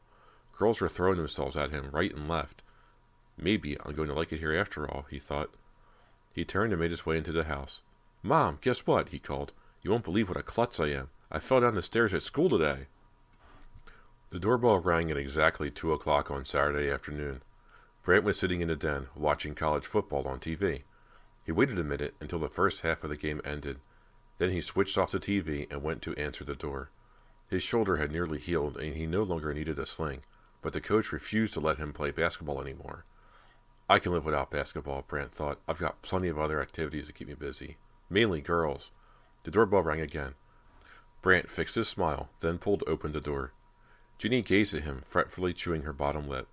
Girls 0.57 0.81
were 0.81 0.89
throwing 0.89 1.17
themselves 1.17 1.57
at 1.57 1.71
him 1.71 1.89
right 1.91 2.13
and 2.13 2.27
left. 2.27 2.63
Maybe 3.37 3.77
I'm 3.85 3.93
going 3.93 4.09
to 4.09 4.13
like 4.13 4.33
it 4.33 4.39
here 4.39 4.53
after 4.53 4.89
all, 4.89 5.05
he 5.09 5.19
thought. 5.19 5.49
He 6.33 6.43
turned 6.45 6.73
and 6.73 6.81
made 6.81 6.91
his 6.91 7.05
way 7.05 7.17
into 7.17 7.31
the 7.31 7.45
house. 7.45 7.81
Mom, 8.21 8.59
guess 8.61 8.85
what? 8.85 9.09
he 9.09 9.19
called. 9.19 9.53
You 9.81 9.91
won't 9.91 10.03
believe 10.03 10.27
what 10.27 10.37
a 10.37 10.43
klutz 10.43 10.79
I 10.79 10.87
am. 10.87 11.09
I 11.31 11.39
fell 11.39 11.61
down 11.61 11.75
the 11.75 11.81
stairs 11.81 12.13
at 12.13 12.23
school 12.23 12.49
today. 12.49 12.87
The 14.29 14.39
doorbell 14.39 14.79
rang 14.79 15.09
at 15.09 15.17
exactly 15.17 15.71
two 15.71 15.93
o'clock 15.93 16.29
on 16.29 16.45
Saturday 16.45 16.91
afternoon. 16.91 17.41
Brant 18.09 18.23
was 18.23 18.39
sitting 18.39 18.61
in 18.61 18.69
the 18.69 18.75
den, 18.75 19.05
watching 19.15 19.53
college 19.53 19.85
football 19.85 20.27
on 20.27 20.39
TV. 20.39 20.81
He 21.45 21.51
waited 21.51 21.77
a 21.77 21.83
minute 21.83 22.15
until 22.19 22.39
the 22.39 22.49
first 22.49 22.81
half 22.81 23.03
of 23.03 23.11
the 23.11 23.15
game 23.15 23.39
ended. 23.45 23.77
Then 24.39 24.49
he 24.49 24.61
switched 24.61 24.97
off 24.97 25.11
the 25.11 25.19
TV 25.19 25.67
and 25.69 25.83
went 25.83 26.01
to 26.01 26.15
answer 26.15 26.43
the 26.43 26.55
door. 26.55 26.89
His 27.51 27.61
shoulder 27.61 27.97
had 27.97 28.11
nearly 28.11 28.39
healed 28.39 28.77
and 28.77 28.95
he 28.95 29.05
no 29.05 29.21
longer 29.21 29.53
needed 29.53 29.77
a 29.77 29.85
sling, 29.85 30.21
but 30.63 30.73
the 30.73 30.81
coach 30.81 31.11
refused 31.11 31.53
to 31.53 31.59
let 31.59 31.77
him 31.77 31.93
play 31.93 32.09
basketball 32.09 32.59
anymore. 32.59 33.05
I 33.87 33.99
can 33.99 34.11
live 34.11 34.25
without 34.25 34.49
basketball, 34.49 35.05
Brant 35.07 35.31
thought. 35.31 35.59
I've 35.67 35.77
got 35.77 36.01
plenty 36.01 36.29
of 36.29 36.39
other 36.39 36.59
activities 36.63 37.05
to 37.05 37.13
keep 37.13 37.27
me 37.27 37.35
busy. 37.35 37.77
Mainly 38.09 38.41
girls. 38.41 38.89
The 39.43 39.51
doorbell 39.51 39.83
rang 39.83 40.01
again. 40.01 40.33
Brant 41.21 41.47
fixed 41.47 41.75
his 41.75 41.87
smile, 41.87 42.29
then 42.39 42.57
pulled 42.57 42.83
open 42.87 43.11
the 43.11 43.21
door. 43.21 43.51
Ginny 44.17 44.41
gazed 44.41 44.73
at 44.73 44.81
him, 44.81 45.03
fretfully 45.05 45.53
chewing 45.53 45.83
her 45.83 45.93
bottom 45.93 46.27
lip. 46.27 46.47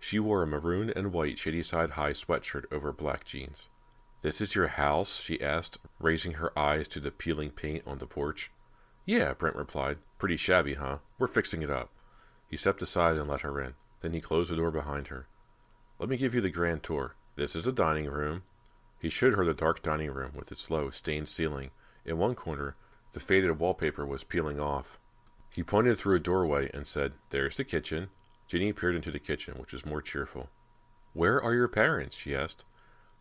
She 0.00 0.18
wore 0.18 0.42
a 0.42 0.46
maroon 0.46 0.92
and 0.94 1.12
white 1.12 1.38
Shadyside 1.38 1.90
high 1.90 2.12
sweatshirt 2.12 2.64
over 2.72 2.92
black 2.92 3.24
jeans. 3.24 3.68
This 4.22 4.40
is 4.40 4.54
your 4.54 4.68
house? 4.68 5.20
she 5.20 5.40
asked, 5.40 5.78
raising 5.98 6.32
her 6.34 6.56
eyes 6.58 6.88
to 6.88 7.00
the 7.00 7.10
peeling 7.10 7.50
paint 7.50 7.84
on 7.86 7.98
the 7.98 8.06
porch. 8.06 8.50
Yeah, 9.04 9.34
Brant 9.34 9.56
replied. 9.56 9.98
Pretty 10.18 10.36
shabby, 10.36 10.74
huh? 10.74 10.98
We're 11.18 11.28
fixing 11.28 11.62
it 11.62 11.70
up. 11.70 11.90
He 12.48 12.56
stepped 12.56 12.82
aside 12.82 13.16
and 13.16 13.28
let 13.28 13.42
her 13.42 13.60
in. 13.60 13.74
Then 14.00 14.12
he 14.12 14.20
closed 14.20 14.50
the 14.50 14.56
door 14.56 14.70
behind 14.70 15.08
her. 15.08 15.28
Let 15.98 16.08
me 16.08 16.16
give 16.16 16.34
you 16.34 16.40
the 16.40 16.50
grand 16.50 16.82
tour. 16.82 17.16
This 17.36 17.54
is 17.54 17.64
the 17.64 17.72
dining 17.72 18.06
room. 18.06 18.42
He 19.00 19.08
showed 19.08 19.34
her 19.34 19.44
the 19.44 19.54
dark 19.54 19.82
dining 19.82 20.10
room 20.10 20.32
with 20.34 20.50
its 20.50 20.70
low, 20.70 20.90
stained 20.90 21.28
ceiling. 21.28 21.70
In 22.04 22.18
one 22.18 22.34
corner, 22.34 22.76
the 23.12 23.20
faded 23.20 23.58
wallpaper 23.58 24.04
was 24.04 24.24
peeling 24.24 24.60
off. 24.60 24.98
He 25.50 25.62
pointed 25.62 25.98
through 25.98 26.16
a 26.16 26.20
doorway 26.20 26.70
and 26.74 26.86
said, 26.86 27.12
There's 27.30 27.56
the 27.56 27.64
kitchen. 27.64 28.08
Ginny 28.46 28.72
peered 28.72 28.94
into 28.94 29.10
the 29.10 29.18
kitchen, 29.18 29.54
which 29.58 29.72
was 29.72 29.86
more 29.86 30.02
cheerful. 30.02 30.48
Where 31.12 31.42
are 31.42 31.54
your 31.54 31.68
parents? 31.68 32.16
she 32.16 32.34
asked. 32.34 32.64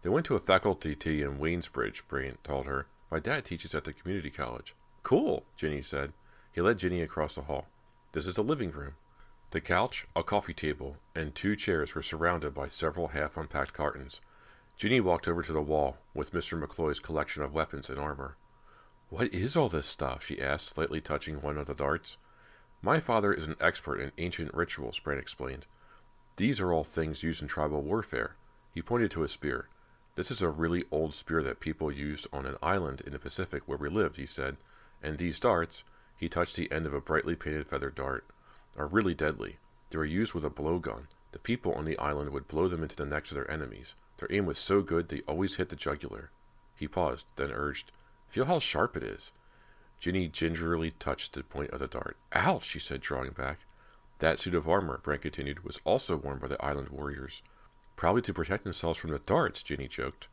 They 0.02 0.10
went 0.10 0.26
to 0.28 0.36
a 0.36 0.40
faculty 0.40 0.96
tea 0.96 1.22
in 1.22 1.40
Waynesbridge, 1.40 2.08
Brant 2.08 2.44
told 2.44 2.68
her. 2.68 2.88
My 3.10 3.20
dad 3.20 3.46
teaches 3.46 3.74
at 3.74 3.86
the 3.86 3.94
community 3.94 4.30
college. 4.30 4.76
Cool, 5.04 5.46
Ginny 5.56 5.82
said. 5.82 6.14
He 6.52 6.62
led 6.62 6.80
Ginny 6.80 7.02
across 7.02 7.36
the 7.36 7.44
hall. 7.44 7.68
This 8.12 8.28
is 8.28 8.36
the 8.36 8.44
living 8.44 8.72
room. 8.72 8.94
The 9.52 9.62
couch, 9.62 10.06
a 10.16 10.24
coffee 10.24 10.54
table, 10.54 10.98
and 11.16 11.34
two 11.34 11.56
chairs 11.56 11.96
were 11.96 12.04
surrounded 12.04 12.54
by 12.54 12.68
several 12.68 13.10
half 13.10 13.38
unpacked 13.38 13.74
cartons. 13.74 14.22
Ginny 14.78 15.00
walked 15.00 15.28
over 15.28 15.42
to 15.42 15.54
the 15.54 15.62
wall 15.62 15.98
with 16.14 16.34
Mr. 16.34 16.62
McCloy's 16.62 17.00
collection 17.00 17.42
of 17.42 17.54
weapons 17.54 17.90
and 17.90 17.98
armor. 17.98 18.36
What 19.10 19.34
is 19.34 19.56
all 19.56 19.70
this 19.70 19.86
stuff? 19.86 20.26
she 20.26 20.42
asked, 20.42 20.68
slightly 20.68 21.00
touching 21.00 21.42
one 21.42 21.58
of 21.58 21.68
the 21.68 21.74
darts. 21.74 22.18
My 22.82 23.00
father 23.00 23.34
is 23.34 23.46
an 23.46 23.56
expert 23.60 24.00
in 24.00 24.12
ancient 24.18 24.54
rituals, 24.54 25.00
Brant 25.00 25.20
explained. 25.20 25.66
These 26.38 26.60
are 26.60 26.72
all 26.72 26.84
things 26.84 27.24
used 27.24 27.42
in 27.42 27.48
tribal 27.48 27.82
warfare. 27.82 28.36
He 28.74 28.82
pointed 28.82 29.12
to 29.12 29.24
a 29.24 29.28
spear. 29.28 29.70
This 30.16 30.32
is 30.32 30.42
a 30.42 30.50
really 30.50 30.86
old 30.92 31.14
spear 31.14 31.42
that 31.44 31.60
people 31.60 31.92
used 31.92 32.28
on 32.32 32.46
an 32.46 32.58
island 32.62 33.02
in 33.02 33.14
the 33.14 33.20
Pacific 33.20 33.64
where 33.66 33.78
we 33.78 33.90
lived, 33.90 34.18
he 34.18 34.26
said. 34.26 34.58
And 35.02 35.18
these 35.18 35.40
darts, 35.40 35.84
he 36.18 36.30
touched 36.30 36.56
the 36.56 36.72
end 36.72 36.86
of 36.86 36.94
a 36.94 37.02
brightly 37.02 37.36
painted 37.36 37.68
feather 37.68 37.90
dart 37.90 38.26
are 38.78 38.88
really 38.88 39.14
deadly. 39.14 39.58
They 39.90 39.98
were 39.98 40.06
used 40.06 40.34
with 40.34 40.44
a 40.44 40.50
blowgun. 40.50 41.08
The 41.32 41.40
people 41.40 41.74
on 41.74 41.86
the 41.86 41.98
island 41.98 42.30
would 42.30 42.48
blow 42.48 42.68
them 42.68 42.84
into 42.84 42.96
the 42.96 43.06
necks 43.06 43.32
of 43.32 43.36
their 43.36 43.50
enemies. 43.50 43.96
Their 44.18 44.32
aim 44.32 44.46
was 44.46 44.60
so 44.60 44.82
good 44.82 45.10
they 45.10 45.22
always 45.22 45.56
hit 45.56 45.70
the 45.70 45.76
jugular. 45.76 46.32
He 46.76 46.88
paused, 46.88 47.26
then 47.36 47.52
urged, 47.52 47.92
Feel 48.30 48.46
how 48.46 48.60
sharp 48.60 48.98
it 48.98 49.04
is. 49.04 49.32
Ginny 50.00 50.28
gingerly 50.28 50.92
touched 50.92 51.34
the 51.34 51.44
point 51.44 51.72
of 51.72 51.80
the 51.80 51.88
dart. 51.88 52.18
Ouch, 52.34 52.66
she 52.66 52.80
said, 52.80 53.02
drawing 53.02 53.32
back. 53.32 53.60
That 54.20 54.40
suit 54.40 54.56
of 54.56 54.68
armor, 54.68 55.00
Brant 55.04 55.22
continued, 55.22 55.64
was 55.64 55.80
also 55.84 56.16
worn 56.16 56.40
by 56.40 56.48
the 56.48 56.64
island 56.64 56.90
warriors. 56.90 57.42
Probably 57.96 58.22
to 58.24 58.34
protect 58.34 58.64
themselves 58.64 59.00
from 59.00 59.12
the 59.12 59.20
darts, 59.20 59.64
Ginny 59.64 59.88
joked. 59.88 60.28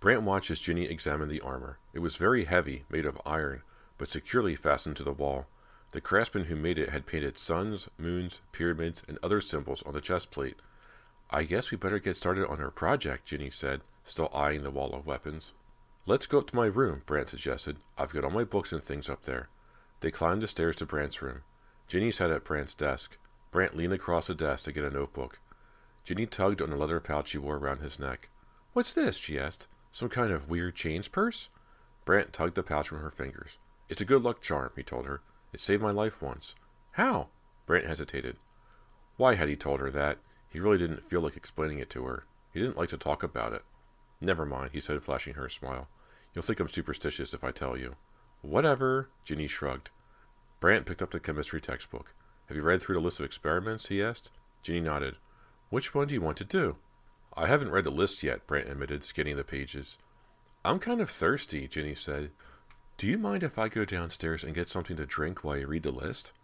Brant 0.00 0.22
watched 0.22 0.50
as 0.50 0.60
Ginny 0.60 0.84
examined 0.84 1.30
the 1.30 1.40
armor. 1.40 1.78
It 1.94 2.00
was 2.00 2.16
very 2.16 2.44
heavy, 2.44 2.84
made 2.90 3.06
of 3.06 3.20
iron, 3.24 3.62
but 3.98 4.10
securely 4.10 4.54
fastened 4.54 4.96
to 4.98 5.02
the 5.02 5.12
wall. 5.12 5.46
The 5.92 6.00
craftsman 6.00 6.44
who 6.44 6.56
made 6.56 6.78
it 6.78 6.90
had 6.90 7.06
painted 7.06 7.38
suns, 7.38 7.88
moons, 7.96 8.40
pyramids, 8.52 9.02
and 9.08 9.18
other 9.22 9.40
symbols 9.40 9.82
on 9.84 9.94
the 9.94 10.00
chest 10.00 10.30
plate. 10.30 10.56
I 11.30 11.44
guess 11.44 11.70
we 11.70 11.76
better 11.76 11.98
get 11.98 12.16
started 12.16 12.46
on 12.48 12.60
our 12.60 12.70
project, 12.70 13.26
Ginny 13.26 13.50
said, 13.50 13.80
still 14.04 14.30
eyeing 14.34 14.62
the 14.62 14.70
wall 14.70 14.94
of 14.94 15.06
weapons. 15.06 15.54
Let's 16.08 16.26
go 16.26 16.38
up 16.38 16.46
to 16.50 16.56
my 16.56 16.66
room, 16.66 17.02
Brant 17.04 17.28
suggested. 17.28 17.78
I've 17.98 18.12
got 18.12 18.22
all 18.22 18.30
my 18.30 18.44
books 18.44 18.72
and 18.72 18.80
things 18.80 19.10
up 19.10 19.24
there. 19.24 19.48
They 20.00 20.12
climbed 20.12 20.40
the 20.40 20.46
stairs 20.46 20.76
to 20.76 20.86
Brant's 20.86 21.20
room. 21.20 21.42
Ginny 21.88 22.12
sat 22.12 22.30
at 22.30 22.44
Brant's 22.44 22.74
desk. 22.74 23.18
Brant 23.50 23.76
leaned 23.76 23.92
across 23.92 24.28
the 24.28 24.34
desk 24.34 24.66
to 24.66 24.72
get 24.72 24.84
a 24.84 24.90
notebook. 24.90 25.40
Ginny 26.04 26.26
tugged 26.26 26.62
on 26.62 26.70
the 26.70 26.76
leather 26.76 27.00
pouch 27.00 27.32
he 27.32 27.38
wore 27.38 27.56
around 27.56 27.80
his 27.80 27.98
neck. 27.98 28.28
What's 28.72 28.92
this? 28.92 29.16
she 29.16 29.36
asked. 29.36 29.66
Some 29.90 30.08
kind 30.08 30.30
of 30.30 30.48
weird 30.48 30.76
chains 30.76 31.08
purse? 31.08 31.48
Brant 32.04 32.32
tugged 32.32 32.54
the 32.54 32.62
pouch 32.62 32.88
from 32.88 33.00
her 33.00 33.10
fingers. 33.10 33.58
It's 33.88 34.00
a 34.00 34.04
good 34.04 34.22
luck 34.22 34.40
charm, 34.40 34.70
he 34.76 34.84
told 34.84 35.06
her. 35.06 35.22
It 35.52 35.58
saved 35.58 35.82
my 35.82 35.90
life 35.90 36.22
once. 36.22 36.54
How? 36.92 37.30
Brant 37.66 37.86
hesitated. 37.86 38.36
Why 39.16 39.34
had 39.34 39.48
he 39.48 39.56
told 39.56 39.80
her 39.80 39.90
that? 39.90 40.18
He 40.48 40.60
really 40.60 40.78
didn't 40.78 41.02
feel 41.02 41.20
like 41.20 41.36
explaining 41.36 41.80
it 41.80 41.90
to 41.90 42.04
her. 42.04 42.26
He 42.52 42.60
didn't 42.60 42.76
like 42.76 42.90
to 42.90 42.96
talk 42.96 43.24
about 43.24 43.52
it. 43.52 43.64
Never 44.20 44.46
mind, 44.46 44.70
he 44.72 44.80
said, 44.80 45.02
flashing 45.02 45.34
her 45.34 45.46
a 45.46 45.50
smile. 45.50 45.88
You'll 46.36 46.42
think 46.42 46.60
I'm 46.60 46.68
superstitious 46.68 47.32
if 47.32 47.42
I 47.42 47.50
tell 47.50 47.78
you. 47.78 47.96
Whatever, 48.42 49.08
Ginny 49.24 49.46
shrugged. 49.46 49.88
Brant 50.60 50.84
picked 50.84 51.00
up 51.00 51.10
the 51.10 51.18
chemistry 51.18 51.62
textbook. 51.62 52.12
Have 52.48 52.58
you 52.58 52.62
read 52.62 52.82
through 52.82 52.96
the 52.96 53.00
list 53.00 53.20
of 53.20 53.24
experiments? 53.24 53.88
he 53.88 54.02
asked. 54.02 54.30
Ginny 54.62 54.80
nodded. 54.80 55.16
Which 55.70 55.94
one 55.94 56.08
do 56.08 56.14
you 56.14 56.20
want 56.20 56.36
to 56.36 56.44
do? 56.44 56.76
I 57.34 57.46
haven't 57.46 57.70
read 57.70 57.84
the 57.84 57.90
list 57.90 58.22
yet, 58.22 58.46
Brant 58.46 58.68
admitted, 58.68 59.02
scanning 59.02 59.36
the 59.36 59.44
pages. 59.44 59.96
I'm 60.62 60.78
kind 60.78 61.00
of 61.00 61.08
thirsty, 61.08 61.66
Ginny 61.68 61.94
said. 61.94 62.32
Do 62.98 63.06
you 63.06 63.16
mind 63.16 63.42
if 63.42 63.58
I 63.58 63.70
go 63.70 63.86
downstairs 63.86 64.44
and 64.44 64.54
get 64.54 64.68
something 64.68 64.98
to 64.98 65.06
drink 65.06 65.42
while 65.42 65.56
you 65.56 65.66
read 65.66 65.84
the 65.84 65.90
list? 65.90 66.34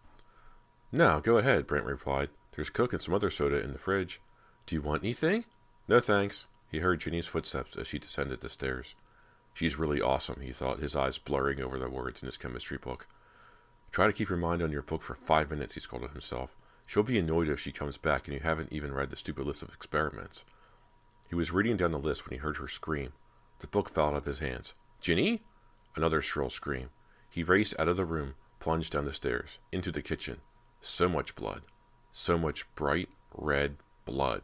No, 0.90 1.20
go 1.20 1.36
ahead, 1.36 1.66
Brant 1.66 1.84
replied. 1.84 2.30
There's 2.52 2.70
Coke 2.70 2.94
and 2.94 3.02
some 3.02 3.12
other 3.12 3.30
soda 3.30 3.62
in 3.62 3.74
the 3.74 3.78
fridge. 3.78 4.22
Do 4.64 4.74
you 4.74 4.80
want 4.80 5.02
anything? 5.02 5.44
No, 5.86 6.00
thanks. 6.00 6.46
He 6.70 6.78
heard 6.78 7.00
Ginny's 7.00 7.26
footsteps 7.26 7.76
as 7.76 7.88
she 7.88 7.98
descended 7.98 8.40
the 8.40 8.48
stairs. 8.48 8.94
She's 9.54 9.78
really 9.78 10.00
awesome, 10.00 10.40
he 10.40 10.52
thought, 10.52 10.80
his 10.80 10.96
eyes 10.96 11.18
blurring 11.18 11.60
over 11.60 11.78
the 11.78 11.90
words 11.90 12.22
in 12.22 12.26
his 12.26 12.36
chemistry 12.36 12.78
book. 12.78 13.06
Try 13.90 14.06
to 14.06 14.12
keep 14.12 14.30
your 14.30 14.38
mind 14.38 14.62
on 14.62 14.72
your 14.72 14.82
book 14.82 15.02
for 15.02 15.14
five 15.14 15.50
minutes, 15.50 15.74
he 15.74 15.80
scolded 15.80 16.10
himself. 16.10 16.56
She'll 16.86 17.02
be 17.02 17.18
annoyed 17.18 17.48
if 17.48 17.60
she 17.60 17.72
comes 17.72 17.98
back 17.98 18.26
and 18.26 18.34
you 18.34 18.40
haven't 18.40 18.72
even 18.72 18.92
read 18.92 19.10
the 19.10 19.16
stupid 19.16 19.46
list 19.46 19.62
of 19.62 19.68
experiments. 19.70 20.44
He 21.28 21.34
was 21.34 21.50
reading 21.50 21.76
down 21.76 21.92
the 21.92 21.98
list 21.98 22.24
when 22.24 22.38
he 22.38 22.42
heard 22.42 22.56
her 22.56 22.68
scream. 22.68 23.12
The 23.60 23.66
book 23.66 23.88
fell 23.88 24.08
out 24.08 24.14
of 24.14 24.24
his 24.24 24.40
hands. 24.40 24.74
Ginny? 25.00 25.42
Another 25.94 26.20
shrill 26.20 26.50
scream. 26.50 26.90
He 27.30 27.42
raced 27.42 27.74
out 27.78 27.88
of 27.88 27.96
the 27.96 28.04
room, 28.04 28.34
plunged 28.60 28.92
down 28.92 29.04
the 29.04 29.12
stairs, 29.12 29.58
into 29.70 29.90
the 29.90 30.02
kitchen. 30.02 30.40
So 30.80 31.08
much 31.08 31.34
blood. 31.34 31.62
So 32.12 32.36
much 32.36 32.66
bright, 32.74 33.08
red 33.34 33.76
blood. 34.04 34.42